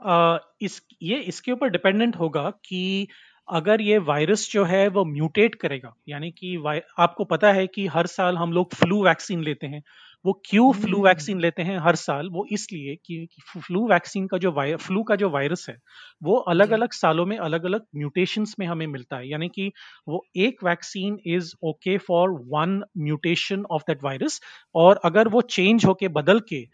uh, 0.00 0.38
इस 0.60 0.82
ये 1.02 1.20
इसके 1.20 1.52
ऊपर 1.52 1.68
डिपेंडेंट 1.70 2.16
होगा 2.16 2.50
कि 2.64 3.08
अगर 3.48 3.80
ये 3.80 3.98
वायरस 3.98 4.50
जो 4.52 4.64
है 4.64 4.88
वो 4.88 5.04
म्यूटेट 5.04 5.54
करेगा 5.54 5.94
यानी 6.08 6.30
कि 6.30 6.56
आपको 6.98 7.24
पता 7.24 7.52
है 7.52 7.66
कि 7.66 7.86
हर 7.86 8.06
साल 8.06 8.36
हम 8.36 8.52
लोग 8.52 8.74
फ्लू 8.74 9.04
वैक्सीन 9.04 9.42
लेते 9.44 9.66
हैं 9.66 9.82
वो 10.24 10.32
क्यों 10.46 10.70
फ्लू 10.74 10.96
हम्म। 10.96 11.06
वैक्सीन 11.06 11.40
लेते 11.40 11.62
हैं 11.62 11.78
हर 11.80 11.96
साल? 11.96 12.28
वो 12.30 12.46
इसलिए 12.52 12.96
कि, 12.96 13.26
फ्लू 13.58 13.86
वैक्सीन 13.88 14.26
का 14.26 14.38
जो 14.38 14.52
फ्लू 14.78 15.02
का 15.04 15.16
जो 15.16 15.30
वायरस 15.30 15.66
है 15.68 15.76
वो 16.22 16.36
अलग 16.48 16.70
अलग 16.72 16.92
सालों 16.92 17.26
में 17.26 17.36
अलग 17.38 17.64
अलग 17.66 17.84
म्यूटेशंस 17.96 18.54
में 18.60 18.66
हमें 18.66 18.86
मिलता 18.88 19.16
है। 19.16 19.28
यानी 19.28 19.48
कि 19.50 19.70
वो 20.08 20.24
एक 20.38 20.64
vaccine 20.64 21.18
is 21.28 21.52
okay 21.64 21.96
for 22.00 22.30
one 22.50 22.82
mutation 23.00 23.64
of 23.70 23.82
that 23.88 24.04
virus 24.04 24.40
और 24.74 25.00
अगर 25.04 25.28
वो 25.28 25.40
चेंज 25.50 25.84
होके 25.86 26.08
बदल 26.10 26.40
के 26.52 26.64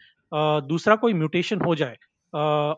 दूसरा 0.68 0.96
कोई 0.96 1.14
म्यूटेशन 1.14 1.60
हो 1.60 1.74
जाए 1.76 1.96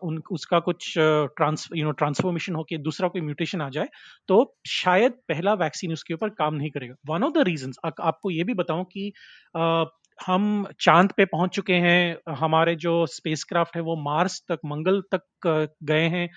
उन 0.05 0.21
उसका 0.33 0.59
कुछ 0.61 0.93
ट्रांस 0.99 1.69
यू 1.77 1.85
नो 1.85 1.91
ट्रांसफॉर्मेशन 1.93 2.55
होके 2.55 2.77
दूसरा 2.79 3.09
कोई 3.09 3.21
म्यूटेशन 3.23 3.61
आ 3.63 3.69
जाए 3.71 3.89
तो 4.29 4.37
शायद 4.69 5.13
पहला 5.29 5.55
वैक्सीन 5.57 5.93
उसके 5.93 6.15
ऊपर 6.15 6.29
काम 6.33 6.55
नहीं 6.55 6.71
करेगा। 6.71 6.95
वन 7.09 7.25
ऑफ़ 7.25 7.33
द 7.33 7.45
रीजन 7.47 7.73
आपको 7.85 8.31
ये 8.31 8.45
भी 8.45 8.55
बताऊँ 8.55 8.85
कि 8.93 9.13
हम 10.27 10.67
चाँद 10.81 11.13
पे 11.17 11.25
पहुँच 11.25 11.51
चुके 11.51 11.73
हैं 11.73 12.35
हमारे 12.39 12.75
जो 12.77 12.95
स्पेसक्राफ्ट 13.07 13.77
है 13.77 13.83
वो 13.83 13.97
मार्स 13.97 14.41
तक 14.49 14.59
मंगल 14.65 15.01
तक 15.15 15.77
गए 15.83 16.07
हैं। 16.09 16.29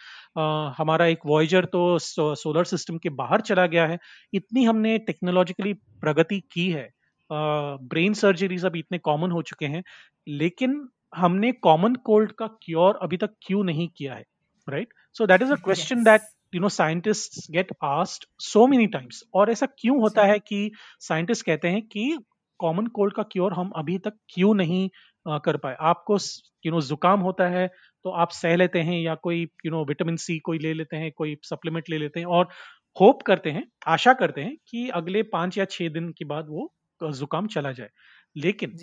हमारा 0.78 1.06
एक 1.06 1.20
वॉयजर 1.26 1.66
तो 1.66 1.98
सोलर 2.00 2.64
सिस्टम 2.64 2.98
के 2.98 3.10
बाहर 3.10 3.42
चला 3.42 3.66
गया 3.66 3.86
है। 3.88 3.98
इतनी 4.34 4.64
हमने 4.64 4.98
टेक्नोलॉजिकली 4.98 5.74
प्रगति 5.74 6.40
की 6.52 6.70
है। 6.70 6.90
ब्रेन 7.32 8.14
सर्जरीज 8.14 8.66
अभी 8.66 8.80
इतने 8.80 8.98
कॉमन 8.98 9.32
हो 9.32 9.42
चुके 9.42 9.66
हैं 9.66 9.84
लेकिन 10.28 10.90
हमने 11.16 11.52
कॉमन 11.52 11.96
कोल्ड 11.96 12.32
का 12.32 12.48
क्योर 12.48 13.00
अभी 13.02 13.18
तक 13.18 13.30
क्यों 13.42 13.64
नहीं 13.64 13.88
किया 13.98 14.14
है 14.14 14.24
right 14.70 14.94
so 15.14 15.26
that 15.26 15.42
is 15.42 15.52
a 15.52 15.56
question 15.56 16.04
that 16.04 16.22
you 16.56 16.62
know 16.62 16.70
scientist 16.70 17.52
get 17.52 17.72
asked 17.84 18.26
so 18.40 18.68
many 18.68 18.88
times 18.88 19.24
और 19.34 19.52
ऐसा 19.52 19.66
क्यों 19.66 20.00
होता 20.02 20.26
है 20.26 20.40
कि 20.40 20.72
साइंटिस्ट 21.00 21.46
कहते 21.46 21.68
हैं 21.68 21.82
कि 21.82 22.18
कॉमन 22.62 22.88
कोल्ड 22.96 23.14
का 23.14 23.24
क्योर 23.32 23.54
हम 23.54 23.72
अभी 23.78 23.98
तक 24.00 24.14
क्यों 24.30 24.54
नहीं 24.56 24.90
आ, 25.26 25.38
कर 25.40 25.58
पाए? 25.58 25.76
आपको 25.82 26.18
यू 26.66 26.72
नो 26.72 26.82
जुकाम 26.84 27.20
होता 27.22 27.48
है 27.50 27.68
तो 28.06 28.10
आप 28.22 28.32
सह 28.34 28.56
लेते 28.56 28.80
हैं 28.82 29.00
या 29.02 29.16
कोई 29.24 29.42
यू 29.66 29.72
नो 29.72 29.84
विटामिन 29.86 30.16
सी 30.18 30.38
कोई 30.42 30.60
ले 30.60 30.74
लेते 30.74 30.98
हैं 30.98 31.12
कोई 31.18 31.36
सप्लीमेंट 31.46 31.90
ले 31.90 31.98
लेते 31.98 32.20
हैं 32.20 32.28
और 32.30 32.48
होप 32.96 33.22
करते 33.24 33.52
हैं 33.52 33.64
आशा 33.88 34.14
करते 34.14 34.42
हैं 34.42 34.56
कि 34.70 34.88
अगले 34.96 35.24
पाँच 35.34 35.58
या 35.58 35.66
छह 35.72 35.90
दिन 35.90 36.10
के 36.18 36.26
बाद 36.26 36.48
वो 36.50 36.72
जुकाम 37.02 37.48
चला 37.48 37.72
जाए। 37.72 37.90
लेकिन 38.36 38.78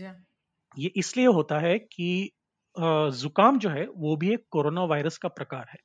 ये 0.76 0.92
इसलिए 0.96 1.26
होता 1.28 1.58
है 1.58 1.78
कि 1.78 2.30
जुकाम 2.76 3.58
जो 3.58 3.70
है 3.70 3.86
वो 3.96 4.16
भी 4.16 4.32
एक 4.34 4.44
कोरोना 4.50 4.84
वायरस 4.84 5.18
का 5.18 5.28
प्रकार 5.30 5.66
है। 5.70 5.78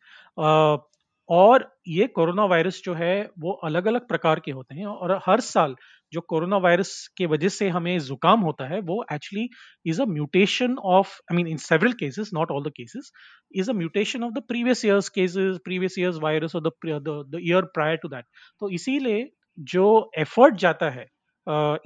और 1.30 1.68
ये 1.88 2.08
कोरोना 2.08 2.46
वायरस 2.46 2.82
जो 2.86 2.94
है 2.94 3.14
वो 3.40 3.52
अलग 3.66 3.86
अलग 3.88 4.08
प्रकार 4.08 4.40
के 4.40 4.52
होते 4.52 4.76
हैं 4.76 4.86
और 4.86 5.20
हर 5.28 5.40
साल 5.42 5.76
जो 6.14 6.22
कोरोना 6.30 6.58
वायरस 6.60 6.92
के 7.18 7.26
वजह 7.28 7.50
से 7.50 7.70
हमें 7.70 7.98
जुकाम 8.02 8.42
होता 8.42 8.68
है, 8.68 8.80
वो 8.82 9.04
actually 9.14 9.48
is 9.86 10.02
a 10.02 10.06
mutation 10.08 10.76
of 10.96 11.16
I 11.32 11.36
mean 11.38 11.48
in 11.48 11.58
several 11.60 11.94
cases 12.00 12.30
not 12.34 12.52
all 12.52 12.64
the 12.64 12.72
cases 12.78 13.12
is 13.56 13.70
a 13.72 13.74
mutation 13.76 14.24
of 14.24 14.34
the 14.34 14.44
previous 14.48 14.86
years 14.86 15.10
cases 15.18 15.58
previous 15.66 16.00
years 16.00 16.18
virus 16.24 16.56
और 16.56 16.70
the 16.70 17.40
year 17.42 17.62
prior 17.74 17.98
to 18.04 18.10
that 18.10 18.26
तो 18.62 18.70
इसीलिए 18.80 19.28
जो 19.58 19.88
एफर्ट 20.20 20.56
जाता 20.60 20.90
है 20.92 21.06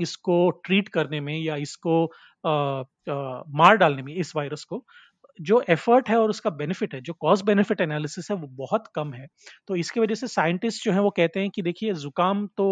इसको 0.02 0.50
treat 0.66 0.90
करने 0.90 1.20
में 1.22 1.38
या 1.38 1.56
इसको 1.58 2.04
मार 3.58 3.78
डालने 3.78 4.02
में, 4.02 4.14
इस 4.16 4.32
वायरस 4.36 4.64
को 4.64 4.78
जो 5.40 5.62
एफर्ट 5.70 6.10
है 6.10 6.18
और 6.18 6.30
उसका 6.30 6.50
बेनिफिट 6.52 6.94
है 6.94 7.02
जो 7.02 7.14
कॉस्ट 7.16 7.46
बेनिफिट 7.46 7.82
एनालिसिस 7.82 8.30
है 8.32 8.38
वो 8.38 8.48
बहुत 8.58 8.88
कम 8.96 9.14
है। 9.14 9.28
तो 9.68 9.76
इसकी 9.78 10.00
वजह 10.00 10.16
से 10.16 10.28
साइंटिस्ट 10.30 10.84
जो 10.86 10.92
है 10.92 11.02
वो 11.02 11.10
कहते 11.12 11.40
हैं 11.40 11.50
कि 11.52 11.62
देखिए 11.64 11.94
जुकाम 11.96 12.46
तो 12.58 12.68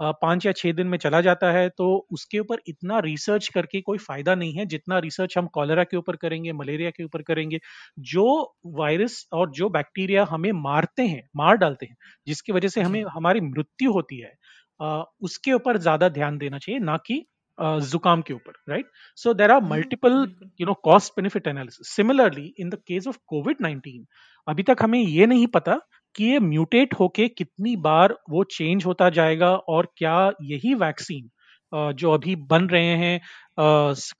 पाँच 0.00 0.46
या 0.46 0.52
छः 0.54 0.72
दिन 0.74 0.86
में 0.88 0.98
चला 0.98 1.20
जाता 1.22 1.50
है 1.52 1.68
तो 1.70 1.88
उसके 2.12 2.38
ऊपर 2.38 2.60
इतना 2.68 2.98
रिसर्च 3.00 3.48
करके 3.50 3.80
कोई 3.82 3.98
फ़ायदा 4.00 4.34
नहीं 4.36 4.54
है 4.54 4.66
जितना 4.68 4.98
रिसर्च 5.00 5.38
हम 5.38 5.46
कॉलरा 5.54 5.84
के 5.84 5.96
ऊपर 5.96 6.16
करेंगे 6.18 6.52
मलेरिया 6.54 6.90
के 6.90 7.04
ऊपर 7.04 7.22
करेंगे। 7.24 7.60
जो 8.00 8.26
वायरस 8.74 9.26
और 9.32 9.50
जो 9.52 9.68
बैक्टीरिया 9.70 10.26
हमें 10.30 10.50
मारते 10.54 11.02
हैं 11.04 11.22
मार 11.36 11.56
डालते 11.58 11.86
हैं 11.86 11.96
जिसकी 12.26 12.52
वजह 12.52 12.68
से 12.68 12.80
हमें 12.82 13.02
हमारी 13.10 13.40
मृत्यु 13.42 13.92
होती 13.92 14.20
है 14.20 14.34
उसके 15.22 15.52
ऊपर 15.52 15.76
ज़्यादा 15.78 16.08
ध्यान 16.10 16.38
देना 16.38 16.58
चाहिए 16.58 16.78
ना 16.80 16.96
कि 16.98 17.24
जुकाम 17.60 18.22
के 18.22 18.34
ऊपर 18.34 18.52
right 18.68 18.86
so 19.18 19.34
there 19.34 19.50
are 19.50 19.62
multiple 19.62 20.12
you 20.60 20.66
know 20.66 20.74
cost 20.84 21.12
benefit 21.16 21.46
analysis 21.46 21.94
similarly 21.96 22.52
in 22.58 22.70
the 22.70 22.78
case 22.86 23.06
of 23.06 23.16
COVID 23.26 23.56
nineteen 23.60 24.06
अभी 24.48 24.62
तक 24.62 24.82
हमें 24.82 25.00
ये 25.00 25.26
नहीं 25.26 25.46
पता 25.46 25.78
कि 26.14 26.24
ये 26.24 26.38
म्यूटेट 26.38 26.94
होके 26.94 27.28
कितनी 27.28 27.76
बार 27.76 28.16
वो 28.30 28.44
चेंज 28.44 28.84
होता 28.86 29.10
जाएगा 29.10 29.54
और 29.68 29.92
क्या 29.96 30.32
यही 30.42 30.74
वैक्सीन 30.74 31.28
जो 31.94 32.12
अभी 32.12 32.36
बन 32.50 32.68
रहे 32.68 32.96
हैं 32.96 33.20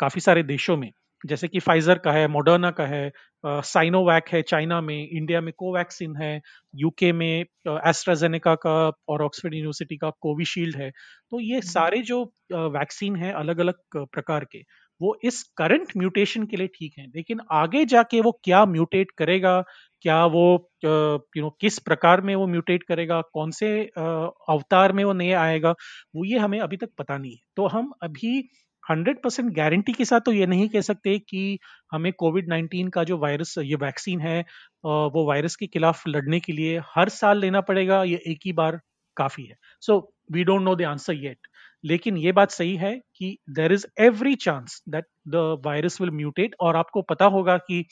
काफ़ी 0.00 0.20
सारे 0.20 0.42
देशों 0.42 0.76
में 0.76 0.90
जैसे 1.24 1.48
कि 1.48 1.60
फाइजर 1.60 1.98
का 1.98 2.12
है 2.12 2.26
मोडर्ना 2.28 2.70
का 2.70 2.86
है 2.86 3.10
साइनोवैक 3.44 4.28
है 4.28 4.42
चाइना 4.42 4.80
में 4.80 5.08
इंडिया 5.08 5.40
में 5.40 5.52
कोवैक्सिन 5.58 6.16
है 6.16 6.40
यूके 6.74 7.12
में 7.12 7.44
एस्ट्राजेनेका 7.68 8.54
का 8.56 8.72
और 9.08 9.22
ऑक्सफोर्ड 9.24 9.54
यूनिवर्सिटी 9.54 9.96
का 9.96 10.10
कोविशील्ड 10.22 10.76
है। 10.76 10.90
तो 11.32 11.40
ये 11.40 11.60
सारे 11.62 12.02
जो 12.02 12.22
वैक्सीन 12.52 13.16
है 13.16 13.32
अलग 13.34 13.60
अलग 13.60 13.74
प्रकार 14.06 14.44
के 14.52 14.62
वो 15.00 15.14
इस 15.24 15.42
करंट 15.56 15.92
म्यूटेशन 15.96 16.44
के 16.46 16.56
लिए 16.56 16.66
ठीक 16.68 16.94
है। 16.98 17.06
लेकिन 17.06 17.40
आगे 17.52 17.84
जाके 17.86 18.20
वो 18.20 18.32
क्या 18.44 18.64
म्यूटेट 18.66 19.10
करेगा 19.18 19.60
क्या 20.04 20.24
वो 20.26 20.44
यू 20.84 21.42
नो 21.42 21.50
किस 21.60 21.78
प्रकार 21.80 22.20
में 22.20 22.34
वो 22.36 22.46
म्यूटेट 22.46 22.82
करेगा 22.82 23.20
कौन 23.34 23.50
से 23.52 23.70
अवतार 23.96 24.92
में 24.92 25.04
वो 25.04 25.12
नए 25.14 25.32
आएगा 25.34 25.70
वो 26.16 26.24
ये 26.24 26.38
हमें 26.38 26.58
अभी 26.60 26.76
तक 26.76 26.90
पता 26.98 27.18
नहीं 27.18 27.32
है। 27.32 27.38
तो 27.56 27.66
हम 27.68 27.92
अभी 28.02 28.42
हंड्रेड 28.90 29.22
परसेंट 29.22 29.52
गारंटी 29.56 29.92
के 29.92 30.04
साथ 30.04 30.20
तो 30.20 30.32
ये 30.32 30.46
नहीं 30.46 30.68
कह 30.68 30.80
सकते 30.82 31.18
कि 31.20 31.58
हमें 31.92 32.12
कोविड 32.14 32.48
नाइन्टीन 32.48 32.88
का 32.90 33.04
जो 33.04 33.18
वायरस, 33.18 33.54
ये 33.60 33.74
वैक्सीन 33.76 34.20
है 34.20 34.40
वो 34.84 35.26
वायरस 35.26 35.56
के 35.56 35.66
खिलाफ 35.68 36.02
लड़ने 36.08 36.40
के 36.40 36.52
लिए 36.52 36.78
हर 36.88 37.08
साल 37.10 37.38
लेना 37.40 37.60
पड़ेगा, 37.62 38.02
ये 38.04 38.22
एक 38.28 38.40
ही 38.46 38.52
बार 38.54 38.80
काफ़ी 39.16 39.44
है। 39.44 39.56
So 39.82 39.98
we 40.32 40.44
don't 40.44 40.62
know 40.62 40.74
the 40.76 40.82
answer 40.84 41.14
yet 41.16 41.46
लेकिन 41.84 42.16
ये 42.18 42.32
बात 42.32 42.50
सही 42.50 42.74
है 42.76 42.92
कि 43.16 43.36
there 43.50 43.72
is 43.72 43.86
every 44.00 44.34
chance 44.36 44.82
that 44.88 45.04
the 45.28 45.36
virus 45.66 46.00
will 46.00 46.10
mutate 46.12 46.54
और 46.60 46.76
आपको 46.76 47.02
पता 47.04 47.24
होगा 47.26 47.56
कि 47.60 47.84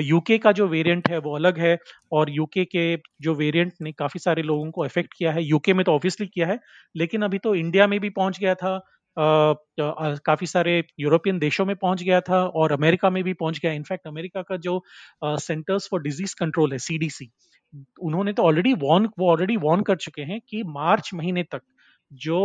यूके 0.00 0.38
का 0.38 0.52
जो 0.52 0.66
वेरिएंट 0.68 1.08
है 1.10 1.18
वो 1.20 1.34
अलग 1.36 1.58
है 1.58 1.76
और 2.12 2.30
यूके 2.30 2.64
के 2.66 2.84
जो 3.22 3.34
वेरिएंट 3.34 3.72
ने 3.82 3.92
काफ़ी 3.94 4.20
सारे 4.20 4.42
लोगों 4.42 4.70
को 4.70 4.82
अफेक्ट 4.84 5.14
किया 5.18 5.32
है। 5.32 5.42
यूके 5.44 5.74
में 5.74 5.84
तो 5.84 5.92
ऑब्वियसली 5.94 6.26
किया 6.28 6.46
है, 6.48 6.58
लेकिन 6.94 7.22
अभी 7.22 7.38
तो 7.40 7.54
इंडिया 7.56 7.86
में 7.86 7.98
भी 8.00 8.10
पहुँच 8.10 8.38
गया 8.40 8.54
था 8.56 8.80
काफ़ी 9.16 10.46
सारे 10.46 10.82
यूरोपियन 11.00 11.38
देशों 11.38 11.64
में 11.66 11.74
पहुँच 11.76 12.02
गया 12.02 12.20
था 12.20 12.42
और 12.44 12.72
अमेरिका 12.72 13.10
में 13.10 13.22
भी 13.24 13.32
पहुँच 13.34 13.58
गया। 13.58 13.72
इनफैक्ट 13.72 14.06
अमेरिका 14.06 14.42
का 14.42 14.56
जो 14.58 14.82
सेंटर्स 15.24 15.88
फॉर 15.90 16.02
डिज़ीज़ 16.02 16.34
कंट्रोल 16.38 16.72
है 16.72 16.78
सीडीसी 16.78 17.30
उन्होंने 18.02 18.32
तो 18.32 18.42
ऑलरेडी 18.42 18.72
वॉर्न 18.74 19.08
वो 19.18 19.30
ऑलरेडी 19.30 19.56
वॉर्न 19.58 19.82
कर 19.82 19.96
चुके 19.96 20.22
हैं 20.22 20.40
कि 20.48 20.62
मार्च 20.68 21.10
महीने 21.14 21.42
तक 21.42 21.62
जो 22.12 22.40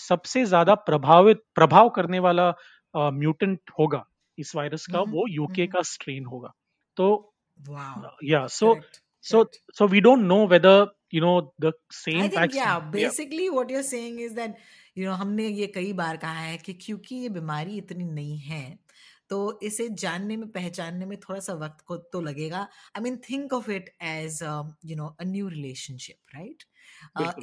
सबसे 0.00 0.44
ज़्यादा 0.44 0.74
प्रभावित 0.82 1.42
प्रभाव 1.54 1.88
करने 1.88 2.18
वाला 2.18 2.52
म्यूटेंट 2.94 3.70
होगा 3.78 4.04
इस 4.38 4.54
वायरस 4.56 4.86
का 4.86 5.00
वो 5.02 5.26
यूके 5.30 5.66
का 5.66 5.82
स्ट्रेन 5.84 6.24
होगा। 6.26 6.52
तो 6.96 7.34
या 8.24 8.46
so 8.48 8.76
so 9.24 9.38
so 9.74 9.86
we 9.86 10.00
don't 10.00 10.26
know 10.30 10.38
whether 10.46 10.72
you 11.14 11.20
know 11.24 11.34
the 11.64 11.72
same 11.98 12.22
I 12.22 12.28
think, 12.28 12.54
yeah 12.54 12.78
basically 12.94 13.44
yeah. 13.44 13.56
what 13.58 13.70
you're 13.70 13.88
saying 13.90 14.22
is 14.28 14.34
that 14.40 14.56
you 14.98 15.06
know 15.06 15.12
हमने 15.12 15.46
ये 15.48 15.66
कई 15.66 15.92
बार 15.92 16.16
कहा 16.16 16.40
है 16.40 16.56
कि 16.58 16.72
क्योंकि 16.74 17.14
ये 17.14 17.28
बीमारी 17.28 17.76
इतनी 17.76 18.04
नई 18.04 18.36
है 18.36 18.78
तो 19.30 19.60
इसे 19.62 19.88
जानने 19.88 20.36
में 20.36 20.48
पहचानने 20.48 21.06
में 21.06 21.18
थोड़ा 21.20 21.40
सा 21.40 21.54
वक्त 21.54 21.84
को 21.86 21.96
तो 21.96 22.20
लगेगा। 22.20 22.58
I 22.96 23.02
mean 23.02 23.16
think 23.30 23.52
of 23.52 23.70
it 23.70 23.90
as 24.02 24.38
you 24.84 24.96
know 24.96 25.06
a 25.20 25.24
new 25.24 25.48
relationship 25.48 26.36
right 26.36 26.62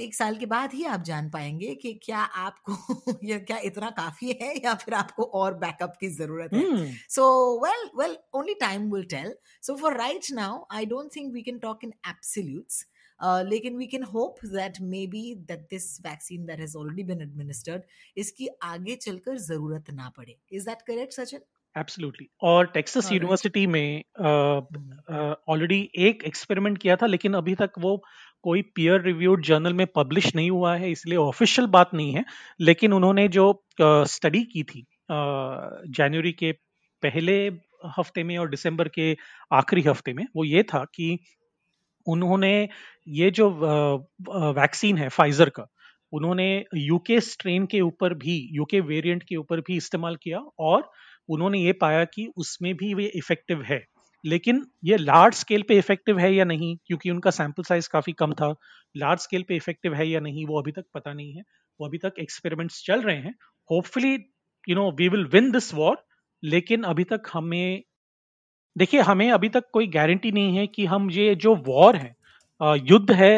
एक 0.01 0.15
साल 0.15 0.35
के 0.35 0.45
बाद 0.45 0.73
ही 0.73 0.83
आप 0.85 1.01
जान 1.01 1.29
पाएँगे 1.29 1.73
कि 1.75 1.93
क्या 2.03 2.19
आपको 2.19 3.17
या 3.23 3.39
क्या 3.39 3.57
इतना 3.57 3.89
काफ़ी 3.89 4.31
है 4.41 4.53
या 4.65 4.73
फिर 4.75 4.93
आपको 4.93 5.23
और 5.23 5.53
बैकअप 5.53 5.97
की 5.99 6.09
ज़रूरत 6.09 6.53
है। 6.53 6.95
So 7.09 7.25
well 7.65 7.89
well 7.99 8.17
only 8.33 8.53
time 8.53 8.91
will 8.93 9.03
tell 9.03 9.35
so 9.61 9.75
for 9.75 9.97
right 9.97 10.31
now 10.31 10.65
I 10.71 10.85
don't 10.85 11.15
think 11.15 11.33
we 11.33 11.41
can 11.41 11.59
talk 11.59 11.83
in 11.83 11.93
absolutes 12.07 12.85
Uh, 12.85 12.90
लेकिन 13.23 13.77
we 13.77 13.87
can 13.87 14.03
hope 14.03 14.45
that 14.45 14.81
maybe 15.07 15.23
that 15.47 15.67
this 15.71 15.99
vaccine 16.01 16.45
that 16.45 16.59
has 16.59 16.77
already 16.77 17.03
been 17.03 17.21
administered 17.21 17.81
इसकी 18.17 18.47
आगे 18.63 18.95
चलकर 18.97 19.37
ज़रूरत 19.39 19.91
ना 19.93 20.11
पड़े। 20.17 20.37
Is 20.51 20.69
that 20.69 20.81
correct 20.87 21.13
Sachin 21.13 21.39
absolutely 21.75 22.27
और 22.43 22.65
Texas 22.67 23.11
university 23.11 23.65
में 23.67 24.03
already 24.19 25.81
uh, 25.81 25.87
uh, 25.87 26.07
एक 26.07 26.23
एक्सपेरिमेंट 26.27 26.77
किया 26.77 26.95
था 26.95 27.05
लेकिन 27.05 27.33
अभी 27.33 27.55
तक 27.55 27.79
वो 27.79 27.95
कोई 28.43 28.61
पीयर 28.75 29.01
रिव्यूड 29.01 29.43
जर्नल 29.45 29.73
में 29.73 29.85
पब्लिश 29.95 30.35
नहीं 30.35 30.49
हुआ 30.51 30.75
है 30.75 30.91
इसलिए 30.91 31.17
ऑफिशियल 31.17 31.67
बात 31.67 31.93
नहीं 31.93 32.13
है। 32.13 32.23
लेकिन 32.59 32.93
उन्होंने 32.93 33.27
जो 33.27 33.45
स्टडी 33.81 34.43
की 34.43 34.63
थी 34.63 34.85
जनवरी 35.11 36.31
के 36.31 36.51
पहले 37.03 37.35
हफ़्ते 37.97 38.23
में 38.23 38.37
और 38.37 38.49
दिसंबर 38.49 38.87
के 38.87 39.15
आखिरी 39.53 39.81
हफ़्ते 39.81 40.13
में 40.13 40.25
वो 40.35 40.43
ये 40.45 40.63
था 40.63 40.83
कि 40.95 41.17
उन्होंने 42.07 42.53
ये 43.09 43.29
जो 43.31 43.49
वैक्सीन 44.53 44.97
है 44.97 45.09
फाइजर 45.09 45.49
का, 45.49 45.67
उन्होंने 46.13 46.47
यूके 46.75 47.19
स्ट्रेन 47.21 47.65
के 47.65 47.81
ऊपर 47.81 48.13
भी 48.13 48.37
यूके 48.53 48.79
वेरिएंट 48.81 49.23
के 49.23 49.35
ऊपर 49.35 49.61
भी 49.67 49.77
इस्तेमाल 49.77 50.15
किया 50.15 50.39
और 50.59 50.89
उन्होंने 51.29 51.59
ये 51.59 51.73
पाया 51.73 52.03
कि 52.05 52.27
उसमें 52.37 52.73
भी 52.77 52.93
वे 52.93 53.05
इफ़ेक्टिव 53.15 53.61
है। 53.63 53.83
लेकिन 54.23 54.65
ये 54.83 54.97
लार्ज 54.97 55.33
स्केल 55.35 55.61
पे 55.67 55.77
इफ़ेक्टिव 55.77 56.19
है 56.19 56.33
या 56.33 56.43
नहीं? 56.45 56.75
क्योंकि 56.87 57.09
उनका 57.11 57.31
सैंपल 57.31 57.63
साइज़ 57.63 57.89
काफ़ी 57.91 58.13
कम 58.13 58.33
था। 58.33 58.53
लार्ज 58.95 59.19
स्केल 59.19 59.43
पे 59.47 59.55
इफ़ेक्टिव 59.55 59.93
है 59.93 60.07
या 60.09 60.19
नहीं, 60.19 60.45
वो 60.45 60.59
अभी 60.61 60.71
तक 60.71 60.85
पता 60.93 61.13
नहीं 61.13 61.33
है। 61.33 61.43
वो 61.79 61.87
अभी 61.87 61.97
तक 61.97 62.13
एक्सपेरिमेंट्स 62.19 62.83
चल 62.87 63.01
रहे 63.01 63.17
हैं। 63.17 63.33
Hopefully 63.69 64.13
you 64.67 64.75
know 64.75 64.89
we 64.91 65.07
will 65.09 65.25
win 65.33 65.51
this 65.51 65.73
war 65.73 66.03
लेकिन 66.43 66.83
अभी 66.83 67.03
तक 67.03 67.29
हमें 67.33 67.83
देखिए, 68.75 69.01
हमें 69.01 69.31
अभी 69.31 69.49
तक 69.49 69.63
कोई 69.73 69.87
गारंटी 69.87 70.31
नहीं 70.31 70.57
है 70.57 70.67
कि 70.67 70.85
हम 70.85 71.09
ये 71.11 71.33
जो 71.35 71.55
वॉर 71.67 71.95
है 71.95 72.15
युद्ध 72.81 73.11
है 73.11 73.33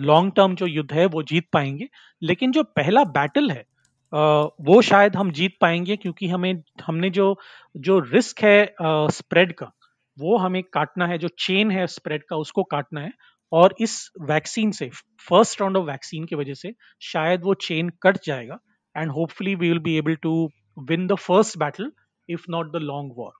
लॉन्ग 0.00 0.32
टर्म 0.36 0.54
जो 0.54 0.66
युद्ध 0.66 0.92
है, 0.92 1.06
वो 1.06 1.22
जीत 1.22 1.48
पाएँगे। 1.52 1.88
लेकिन 2.22 2.52
जो 2.52 2.62
पहला 2.76 3.04
बैटल 3.06 3.50
है 3.50 3.64
वो 4.12 4.80
शायद 4.82 5.16
हम 5.16 5.30
जीत 5.32 5.56
पाएँगे 5.60 5.96
क्योंकि 5.96 6.28
हमें, 6.28 6.62
हमने 6.86 7.10
जो 7.10 7.36
जो 7.76 7.98
रिस्क 8.00 8.40
है 8.40 8.74
स्प्रेड 9.12 9.52
का, 9.52 9.70
वो 10.18 10.36
हमें 10.38 10.62
काटना 10.72 11.06
है, 11.06 11.18
जो 11.18 11.28
चेन 11.38 11.70
है 11.70 11.86
स्प्रेड 11.86 12.22
का, 12.30 12.36
उसको 12.36 12.62
काटना 12.64 13.00
है। 13.00 13.12
और 13.52 13.74
इस 13.80 14.10
वैक्सीन 14.20 14.70
से 14.70 14.88
फ़र्स्ट 15.28 15.60
राउंड 15.60 15.76
ऑफ़ 15.76 15.84
वैक्सीन 15.86 16.24
की 16.24 16.36
वजह 16.36 16.54
से 16.54 16.72
शायद 17.02 17.42
वो 17.44 17.54
चेन 17.62 17.90
कट 18.02 18.18
जाएगा। 18.24 18.58
And 18.94 19.10
hopefully 19.10 19.54
we 19.54 19.68
will 19.68 19.78
be 19.78 19.96
able 19.98 20.14
to 20.22 20.32
win 20.88 21.06
the 21.06 21.14
first 21.18 21.58
battle 21.58 21.90
if 22.28 22.44
not 22.50 22.72
the 22.72 22.82
long 22.82 23.12
war 23.16 23.32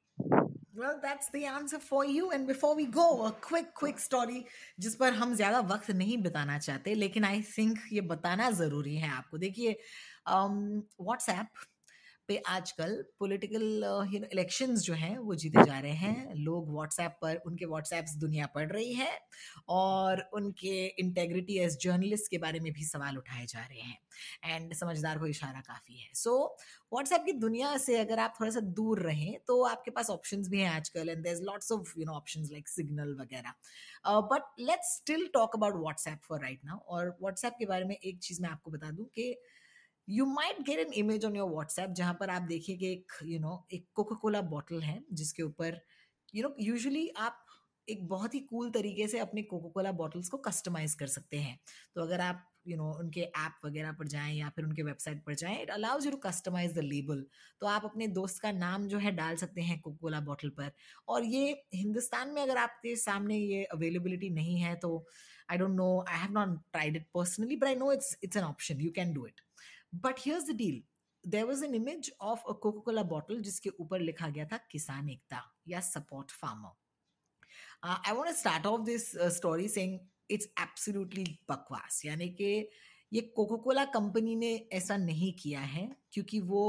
Well, 0.79 1.01
that's 1.03 1.29
the 1.31 1.45
answer 1.45 1.81
for 1.81 2.05
you. 2.05 2.31
And 2.31 2.47
before 2.47 2.77
we 2.77 2.87
go, 2.87 3.27
a 3.27 3.33
quick, 3.33 3.75
quick 3.75 3.99
story 3.99 4.45
जिस 4.81 4.95
पर 4.95 5.13
हम 5.13 5.35
ज़्यादा 5.35 5.61
वक्त 5.71 5.91
नहीं 5.91 6.19
बिताना 6.23 6.59
लेकिन 6.95 7.25
I 7.25 7.43
think 7.59 7.79
ये 7.93 8.01
बताना 8.13 8.51
ज़रूरी 8.51 8.97
है 8.97 9.11
आपको 9.11 9.39
देखिए 9.39 9.77
व्हाट्सएप 10.29 11.47
um, 11.47 11.67
पे 12.29 12.37
आजकल 12.49 12.95
पॉलिटिकल 13.21 14.25
इलेक्शंस 14.25 14.83
जो 14.83 14.95
हैं, 14.95 15.17
वो 15.19 15.35
जीते 15.35 15.65
जा 15.65 15.79
रहे 15.79 15.93
हैं। 15.93 16.35
लोग 16.37 16.73
व्हाट्सएप 16.73 17.17
पर, 17.23 17.37
उनके 17.47 17.65
व्हाट्सएप्स 17.67 18.15
दुनिया 18.17 18.47
पढ़ 18.55 18.71
रही 18.73 18.93
है 18.95 19.11
और 19.71 20.23
उनके 20.35 20.87
इंटेग्रिटी 20.87 21.59
एज 21.59 21.79
जर्नलिस्ट 21.83 22.31
के 22.31 22.39
बारे 22.39 22.61
में 22.61 22.73
भी 22.73 22.85
सवाल 22.85 23.19
उठाए 23.19 23.47
जा 23.47 23.61
रहे 23.61 23.81
हैं। 23.81 23.99
एंड 24.45 24.75
समझदार 24.75 25.19
को 25.19 25.27
इशारा 25.27 25.61
काफ़ी 25.61 25.97
है। 25.97 26.09
सो 26.15 26.37
व्हाट्सएप 26.93 27.23
की 27.27 27.33
दुनिया 27.41 27.77
से 27.79 27.99
अगर 27.99 28.19
आप 28.19 28.35
थोड़ा 28.41 28.51
सा 28.51 28.61
दूर 28.61 29.01
रहें 29.03 29.39
तो 29.47 29.63
आपके 29.65 29.91
पास 29.91 30.11
ऑप्शन 30.11 30.43
भी 30.51 30.61
हैं 30.61 30.71
आजकल 30.71 31.09
and 31.09 31.23
there 31.25 31.37
lots 31.43 31.73
of 31.73 31.93
you 31.99 32.05
know 32.05 32.13
option 32.13 32.49
like 32.53 32.69
Signal 32.69 33.15
वगैरह। 33.21 34.21
But 34.23 34.61
let's 34.61 34.95
still 34.97 35.27
talk 35.35 35.57
about 35.57 35.75
WhatsApp 35.77 36.21
for 36.29 36.41
right 36.41 36.61
now 36.65 36.79
और 36.89 37.17
व्हाट्सएप 37.23 37.55
के 37.59 37.67
बारे 37.67 37.85
में 37.85 37.97
एक 37.97 38.19
चीज़ 38.19 38.43
मैं 38.43 38.51
आपको 38.51 38.71
बता 38.71 38.91
दूँ 38.91 39.07
कि 39.15 39.35
you 40.09 40.27
might 40.27 40.61
get 40.63 40.79
an 40.79 40.93
image 40.95 41.25
on 41.25 41.37
your 41.37 41.51
WhatsApp 41.51 41.91
जहाँ 41.91 42.15
पर 42.21 42.31
आप 42.31 42.43
देखिए 42.43 42.77
कि 42.77 42.93
एक 42.93 43.13
यू 43.25 43.39
नो 43.39 43.67
एक 43.73 43.87
कोका 43.95 44.17
कोला 44.17 44.41
बॉटल 44.43 44.81
है 44.83 45.03
जिसके 45.13 45.43
ऊपर 45.43 45.81
यू 46.35 46.43
नो 46.43 46.55
यूजुअली 46.61 47.09
आप 47.17 47.45
एक 47.89 48.07
बहुत 48.09 48.35
ही 48.35 48.41
कूल 48.41 48.71
तरीके 48.71 49.07
से 49.09 49.19
अपने 49.19 49.43
कोका 49.43 49.69
कोला 49.69 49.93
बॉटल्स 49.93 50.29
को 50.29 50.37
कस्टमाइज 50.37 50.95
कर 50.95 51.07
सकते 51.07 51.37
हैं। 51.37 51.59
तो 51.95 52.03
अगर 52.03 52.21
आप 52.21 52.45
यू 52.67 52.77
you 52.77 52.83
नो 52.83 52.91
know, 52.91 53.01
उनके 53.01 53.21
ऐप 53.21 53.65
वगैरह 53.65 53.93
पर 53.93 54.07
जाएँ 54.09 54.35
या 54.37 54.49
फिर 54.49 54.65
उनके 54.65 54.83
वेबसाइट 54.83 55.23
पर 55.25 55.35
जाएँ 55.35 55.63
it 55.63 55.71
allows 55.71 56.05
you 56.07 56.11
to 56.11 56.17
customise 56.19 56.75
the 56.75 56.83
label 56.85 57.25
तो 57.61 57.67
आप 57.67 57.85
अपने 57.85 58.07
दोस्त 58.19 58.43
का 58.43 58.53
नाम 58.53 58.87
जो 58.89 58.99
है 58.99 59.13
डाल 59.17 59.37
सकते 59.37 59.61
हैं 59.61 59.81
कोका 59.81 59.97
कोला 60.01 60.21
बॉटल 60.21 60.49
पर। 60.59 60.71
और 61.09 61.25
ये 61.25 61.51
हिंदुस्तान 61.75 62.31
में 62.31 62.43
अगर 62.43 62.57
आपके 62.59 62.95
सामने 62.97 63.39
ये 63.39 63.65
अवेलेबिलिटी 63.65 64.31
नहीं 64.31 64.59
है 64.61 64.75
तो 64.77 65.07
I 65.51 65.59
don't 65.59 65.77
know 65.77 66.05
I 66.09 66.19
have 66.19 66.33
not 66.33 66.59
tried 66.73 66.97
it 66.97 67.07
personally 67.15 67.57
but 67.57 67.67
I 67.67 67.75
know 67.75 67.93
it's 67.93 68.17
it's 68.25 68.37
an 68.37 68.45
option 68.45 68.81
you 68.81 68.91
can 68.91 69.13
do 69.13 69.27
it 69.27 69.41
but 69.93 70.21
here's 70.21 70.49
the 70.51 70.57
deal 70.57 70.83
there 71.25 71.45
was 71.45 71.65
an 71.65 71.75
image 71.75 72.13
of 72.21 72.43
a 72.49 72.53
Coca 72.53 72.81
Cola 72.81 73.03
bottle 73.03 73.41
जिसके 73.43 73.71
ऊपर 73.81 74.01
लिखा 74.01 74.29
गया 74.29 74.45
था 74.53 74.57
किसान 74.71 75.09
एकता 75.09 75.43
या 75.69 75.81
support 75.81 76.31
farmer 76.31 77.89
I 77.89 78.13
want 78.13 78.37
start 78.37 78.67
of 78.67 78.83
this 78.83 79.11
story 79.37 79.69
saying 79.69 79.99
it's 80.31 80.47
absolutely 80.61 81.25
बकवास. 81.51 82.03
यानी 82.05 82.29
कि 82.29 82.69
ये 83.13 83.21
कोको 83.37 83.57
कोला 83.57 83.85
कंपनी 83.85 84.35
ने 84.37 84.55
ऐसा 84.73 84.97
नहीं 84.97 85.33
किया 85.33 85.61
है 85.61 85.91
क्योंकि 86.13 86.41
वो 86.41 86.65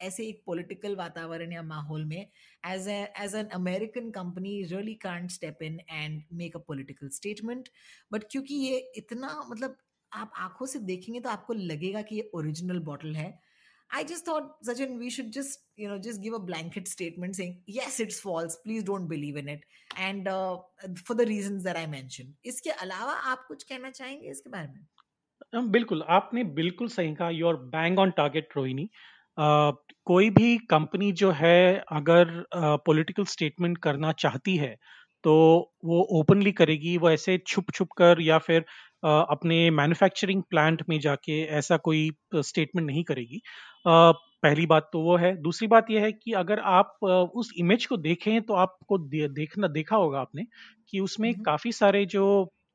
ऐसे 0.00 0.26
एक 0.28 0.42
पॉलिटिकल 0.46 0.96
वातावरण 0.96 1.52
या 1.52 1.62
माहौल 1.62 2.04
में 2.04 2.20
as 2.66 2.88
as 2.88 3.34
an 3.34 3.46
American 3.54 4.10
company 4.10 4.62
really 4.62 4.94
can't 4.94 5.30
step 5.30 5.62
in 5.62 5.78
and 5.90 6.22
make 6.32 6.56
a 6.56 6.60
political 6.68 7.08
statement 7.08 7.68
but 8.12 8.24
क्योंकि 8.30 8.54
ये 8.54 8.78
इतना 8.96 9.42
मतलब 9.50 9.76
आप 10.14 10.32
आँखों 10.38 10.66
से 10.66 10.78
देखेंगे 10.82 11.20
तो 11.20 11.30
आपको 11.30 11.52
लगेगा 11.52 12.02
कि 12.02 12.16
ये 12.16 12.30
ओरिजिनल 12.34 12.78
बॉटल 12.80 13.14
है। 13.16 13.32
I 13.90 14.04
just 14.04 14.26
thought 14.28 14.50
Sachin 14.66 14.96
we 14.98 15.10
should 15.10 15.30
just 15.30 15.80
you 15.80 15.88
know 15.90 15.98
just 15.98 16.20
give 16.20 16.34
a 16.34 16.38
blanket 16.44 16.88
statement 16.88 17.34
saying 17.34 17.54
yes 17.70 18.00
it's 18.00 18.20
false 18.20 18.54
please 18.64 18.84
don't 18.84 19.08
believe 19.08 19.38
in 19.38 19.48
it 19.48 19.64
and 19.98 20.28
for 20.98 21.16
the 21.16 21.28
reasons 21.28 21.62
that 21.62 21.76
I 21.76 21.86
mention 21.86 22.34
इसके 22.44 22.70
अलावा 22.70 23.12
आप 23.32 23.44
कुछ 23.48 23.62
कहना 23.62 23.90
चाहेंगे 23.90 24.30
इसके 24.30 24.50
बारे 24.50 24.68
में? 24.68 24.86
बिल्कुल। 25.70 26.02
आपने 26.08 26.44
बिल्कुल 26.54 26.88
सही 26.88 27.14
कहा 27.14 27.28
you 27.30 27.48
are 27.48 27.56
bang 27.72 27.98
on 27.98 28.10
target 28.10 28.56
Rohini 28.56 28.88
कोई 30.06 30.30
भी 30.30 30.56
कंपनी 30.70 31.10
जो 31.12 31.30
है 31.32 31.84
अगर 31.92 32.44
पॉलिटिकल 32.54 33.22
uh, 33.22 33.28
स्टेटमेंट 33.28 33.78
करना 33.78 34.12
चाहती 34.12 34.56
है 34.56 34.76
तो 35.24 35.34
वो 35.84 36.00
ओपनली 36.20 36.52
करेगी 36.52 36.96
वो 36.98 37.10
ऐसे 37.10 37.36
छुप 37.46 37.70
छुप 37.74 37.92
कर 37.98 38.20
या 38.20 38.38
फिर 38.38 38.64
अपने 39.04 39.70
मैन्युफैक्चरिंग 39.70 40.42
प्लांट 40.50 40.82
में 40.88 40.98
जाके 41.00 41.40
ऐसा 41.58 41.76
कोई 41.78 42.10
स्टेटमेंट 42.36 42.86
नहीं 42.86 43.04
करेगी। 43.04 43.40
पहली 43.86 44.66
बात 44.66 44.88
तो 44.92 45.00
वो 45.00 45.16
है। 45.16 45.36
दूसरी 45.42 45.68
बात 45.68 45.90
यह 45.90 46.02
है 46.02 46.12
कि 46.12 46.32
अगर 46.34 46.60
आप 46.70 46.96
उस 47.34 47.52
इमेज 47.58 47.86
को 47.86 47.96
देखें 47.98 48.40
तो 48.42 48.54
आपको 48.54 48.98
दे, 48.98 49.28
देखना 49.28 49.68
देखा 49.68 49.96
होगा 49.96 50.20
आपने 50.20 50.44
कि 50.90 51.00
उसमें 51.00 51.32
काफ़ी 51.44 51.72
सारे 51.72 52.04
जो 52.06 52.26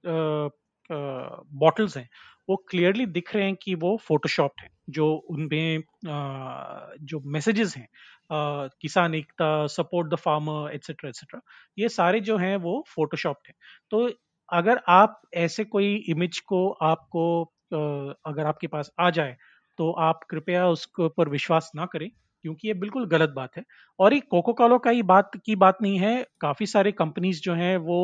बॉटल्स 0.03 1.97
हैं 1.97 2.07
वो 2.49 2.55
क्लियरली 2.69 3.05
दिख 3.07 3.35
रहे 3.35 3.45
हैं 3.45 3.55
कि 3.63 3.73
वो 3.75 3.95
फोटोशॉप 4.03 4.51
है 4.61 4.69
जो 4.89 5.07
उनमें 5.29 5.83
जो 7.03 7.19
मैसेजेस 7.27 7.75
हैं 7.77 7.87
किसान 8.81 9.15
एकता 9.15 9.49
support 9.67 10.09
the 10.13 10.15
farmer 10.15 10.71
etcetera 10.73 11.09
etcetera 11.09 11.41
ये 11.77 11.89
सारे 11.89 12.19
जो 12.21 12.37
हैं 12.37 12.55
वो 12.57 12.83
फोटोशॉप 12.95 13.37
है। 13.47 13.53
तो 13.91 14.09
अगर 14.53 14.81
आप 14.87 15.21
ऐसे 15.33 15.63
कोई 15.65 15.95
इमेज 16.09 16.39
को 16.39 16.69
आपको 16.81 17.43
अगर 18.25 18.45
आपके 18.45 18.67
पास 18.67 18.91
आ 18.99 19.09
जाए 19.09 19.35
तो 19.77 19.91
आप 19.91 20.23
कृपया 20.29 20.67
उसके 20.67 21.03
ऊपर 21.03 21.29
विश्वास 21.29 21.71
ना 21.75 21.85
करें 21.85 22.09
क्योंकि 22.41 22.67
ये 22.67 22.73
बिल्कुल 22.73 23.05
गलत 23.07 23.29
बात 23.29 23.57
है 23.57 23.63
और 23.99 24.13
ये 24.13 24.19
कोको 24.19 24.53
कोलो 24.53 24.77
का 24.79 24.91
ही 24.91 25.01
बात 25.03 25.31
की 25.45 25.55
बात 25.55 25.77
नहीं 25.81 25.99
है 25.99 26.25
काफ़ी 26.41 26.65
सारे 26.65 26.91
कंपनीज़ 26.91 27.41
जो 27.41 27.53
हैं 27.53 27.75
वो 27.77 27.99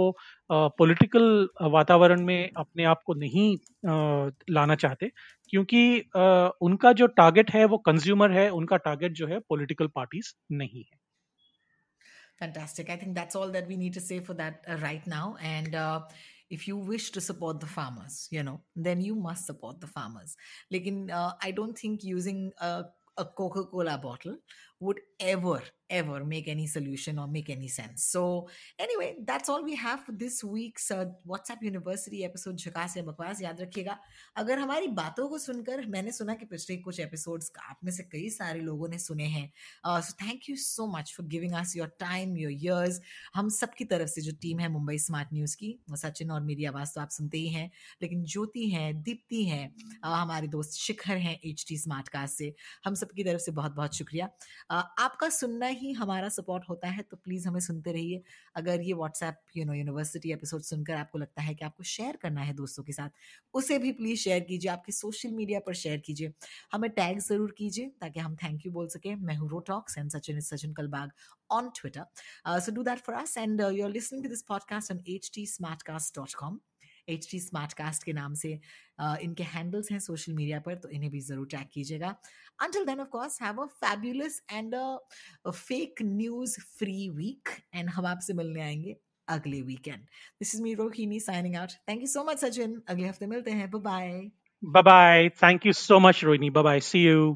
पॉलिटिकल 0.51 1.47
वातावरण 1.62 2.21
में 2.21 2.49
अपने 2.58 2.84
आप 2.84 3.01
को 3.05 3.13
नहीं 3.13 3.47
आ, 3.89 4.29
लाना 4.49 4.75
चाहते 4.75 5.12
क्योंकि 5.49 5.99
आ, 6.17 6.49
उनका 6.62 6.91
जो 6.93 7.08
टारगेट 7.08 7.51
है 7.51 7.65
वो 7.65 7.77
कंज्यूमर 7.77 8.31
है 8.31 8.49
उनका 8.49 8.77
टारगेट 8.77 9.13
जो 9.13 9.27
है 9.27 9.39
पॉलिटिकल 9.39 9.88
पार्टीज़ 9.95 10.34
नहीं 10.51 10.84
है 10.84 11.03
Fantastic. 12.38 12.89
I 12.89 12.97
think 12.97 13.15
that's 13.15 13.36
all 13.36 13.49
that 13.51 13.67
we 13.67 13.77
need 13.77 13.93
to 13.93 14.01
say 14.01 14.19
for 14.19 14.34
that 14.34 14.65
uh, 14.67 14.75
right 14.81 15.05
now. 15.08 15.38
And 15.41 15.73
uh, 15.73 16.01
if 16.49 16.67
you 16.67 16.77
wish 16.77 17.12
to 17.12 17.21
support 17.21 17.60
the 17.60 17.65
farmers 17.65 18.27
you 18.31 18.43
know 18.43 18.62
then 18.75 19.01
you 19.01 19.15
must 19.15 19.45
support 19.45 19.79
the 19.79 19.88
farmers. 19.88 20.36
Like 20.71 20.86
in 20.86 21.12
uh, 21.12 21.34
i 21.41 21.51
don't 21.51 21.77
think 21.77 22.03
using 22.03 22.51
a, 22.60 22.86
a 23.17 23.25
coca-cola 23.25 23.97
bottle 23.97 24.38
would 24.81 24.99
ever 25.19 25.61
ever 25.89 26.25
make 26.25 26.47
any 26.47 26.65
solution 26.65 27.19
or 27.19 27.27
make 27.27 27.49
any 27.49 27.67
sense. 27.67 28.03
So, 28.03 28.49
anyway, 28.79 29.15
that's 29.21 29.49
all 29.49 29.63
we 29.63 29.75
have 29.75 29.99
for 30.03 30.13
this 30.13 30.43
week's 30.43 30.91
whatsapp 31.23 31.61
university 31.61 32.23
episode, 32.25 32.55
झकास 32.57 32.95
या 32.97 33.03
बकवास, 33.03 33.41
याद 33.41 33.61
रखिएगा। 33.61 33.97
अगर 34.35 34.59
हमारी 34.59 34.88
बातों 34.99 35.27
को 35.29 35.38
सुनकर, 35.38 35.85
मैंने 35.85 36.11
सुना 36.11 36.33
कि 36.33 36.45
पिछले 36.45 36.77
कुछ 36.77 36.99
एपिसोड्स 36.99 37.51
आप 37.69 37.79
में 37.83 37.91
से 37.91 38.03
कई 38.03 38.29
सारे 38.29 38.59
लोगों 38.59 38.88
ने 38.89 38.99
सुने 38.99 39.25
हैं। 39.25 39.51
So 39.88 40.13
thank 40.21 40.49
you 40.49 40.55
so 40.55 40.88
much 40.88 41.13
for 41.17 41.27
giving 41.27 41.53
us 41.53 41.75
your 41.77 41.91
time 41.99 42.35
your 42.38 42.51
ears 42.51 42.99
हम 43.35 43.49
सबकी 43.49 43.85
तरफ़ 43.85 44.09
से 44.09 44.21
जो 44.21 44.31
टीम 44.41 44.59
है 44.59 44.69
मुंबई 44.69 44.97
स्मार्ट 44.97 45.33
न्यूज़ 45.33 45.55
की 45.57 45.73
सचिन 45.93 46.31
और 46.31 46.41
मेरी 46.41 46.65
आवाज़ 46.65 46.93
तो 46.95 47.01
आप 47.01 47.09
सुनते 47.09 47.38
ही 47.38 47.49
हैं, 47.49 47.69
लेकिन 48.01 48.23
ज्योति 48.25 48.69
है, 48.69 48.91
दीप्ति 48.93 49.43
है 49.45 49.71
हमारे 50.03 50.47
दोस्त 50.47 50.79
शिखर 50.79 51.17
हैं 51.17 51.39
एच 51.45 51.65
टी 51.67 51.77
स्मार्ट 51.77 52.09
कास्ट 52.09 52.38
से। 52.38 52.53
हम 52.85 52.95
सबकी 52.95 53.23
तरफ़ 53.23 53.41
से 53.41 53.51
बहुत 53.51 53.75
बहुत 53.75 53.95
शुक्रिया। 53.95 54.29
आपका 54.69 55.30
सुनना 55.30 55.67
ही 55.80 55.91
हमारा 55.93 56.30
सपोर्ट 56.30 56.63
होता 56.69 56.88
है 56.89 57.04
तो 57.12 57.17
प्लीज़ 57.17 57.47
हमें 57.47 57.60
सुनते 57.60 57.91
रहिए 57.91 58.21
अगर 58.56 58.82
ये 58.82 58.93
WhatsApp 58.93 59.39
you 59.58 59.65
know 59.65 59.73
university 59.73 60.32
episode 60.34 60.62
सुनकर 60.62 60.93
आपको 60.93 61.19
लगता 61.19 61.41
है 61.41 61.54
कि 61.56 61.65
आपको 61.65 61.84
शेयर 61.84 62.17
करना 62.21 62.41
है 62.41 62.54
दोस्तों 62.54 62.84
के 62.84 62.91
साथ 62.91 63.10
उसे 63.54 63.80
भी 63.80 63.91
प्लीज़ 63.93 64.19
शेयर 64.19 64.43
कीजिए 64.43 64.71
आपके 64.71 64.91
सोशल 64.91 65.32
मीडिया 65.34 65.60
पर 65.65 65.73
शेयर 65.75 65.99
कीजिए 66.06 66.34
हमें 66.73 66.89
टैग 66.91 67.19
ज़रूर 67.21 67.56
कीजिए 67.58 67.91
ताकि 68.01 68.19
हम 68.19 68.36
थैंक 68.43 68.65
यू 68.65 68.71
बोल 68.71 68.88
सके 68.88 69.15
मैं 69.15 69.36
हूँ 69.36 69.49
रोटॉक्स 69.49 69.97
and 69.97 70.10
Sachin 70.12 70.39
Sachin 70.41 70.73
Kalbag 70.73 71.12
on 71.49 71.71
Twitter. 71.71 72.06
Uh, 72.43 72.60
so 72.60 72.71
do 72.71 72.84
that 72.84 72.99
for 72.99 73.13
us. 73.15 73.38
And 73.38 73.62
uh, 73.62 73.69
you're 73.69 73.89
listening 73.89 74.23
to 74.23 74.30
this 74.30 74.43
podcast 74.43 74.91
on 74.91 74.99
htsmartcast.com. 74.99 76.62
H 77.10 77.28
T 77.32 77.39
Smartcast 77.39 78.04
के 78.04 78.13
नाम 78.13 78.34
से 78.34 78.52
इनके 79.22 79.44
हैंडल्स 79.44 79.91
हैं 79.91 80.00
सोशल 80.00 80.34
मीडिया 80.34 80.60
पर 80.60 80.76
तो 80.76 80.89
इन्हें 80.89 81.12
भी 81.12 81.20
ज़रूर 81.22 81.48
ट्रैक 81.48 81.70
कीजिएगा। 81.74 82.15
Until 82.63 82.86
then 82.86 83.00
of 83.00 83.08
course 83.10 83.41
have 83.41 83.62
a 83.63 83.65
fabulous 83.82 84.41
and 84.52 84.76
a 84.76 85.50
fake 85.50 86.02
news 86.04 86.60
free 86.80 87.10
weekend 87.76 87.89
हम 87.89 88.06
आपसे 88.06 88.34
मिलने 88.34 88.62
आएँगे 88.62 88.96
अगले 89.28 89.62
weekend 89.63 90.00
this 90.00 90.56
is 90.56 90.62
me 90.63 90.74
Rohini 90.76 91.20
signing 91.20 91.56
out 91.56 91.72
thank 91.89 92.02
you 92.02 92.08
so 92.08 92.24
much 92.24 92.39
Sachin 92.39 92.82
अगले 92.88 93.08
हफ़्ते 93.08 93.28
मिलते 93.28 93.52
हैं. 93.52 93.70
Bye 93.72 94.12
bye 94.63 94.84
bye 94.84 95.30
thank 95.44 95.65
you 95.65 95.74
so 95.74 96.00
much 96.00 96.24
Rohini 96.24 96.50
bye 96.50 96.63
bye 96.63 96.80
see 96.82 97.06
you 97.06 97.36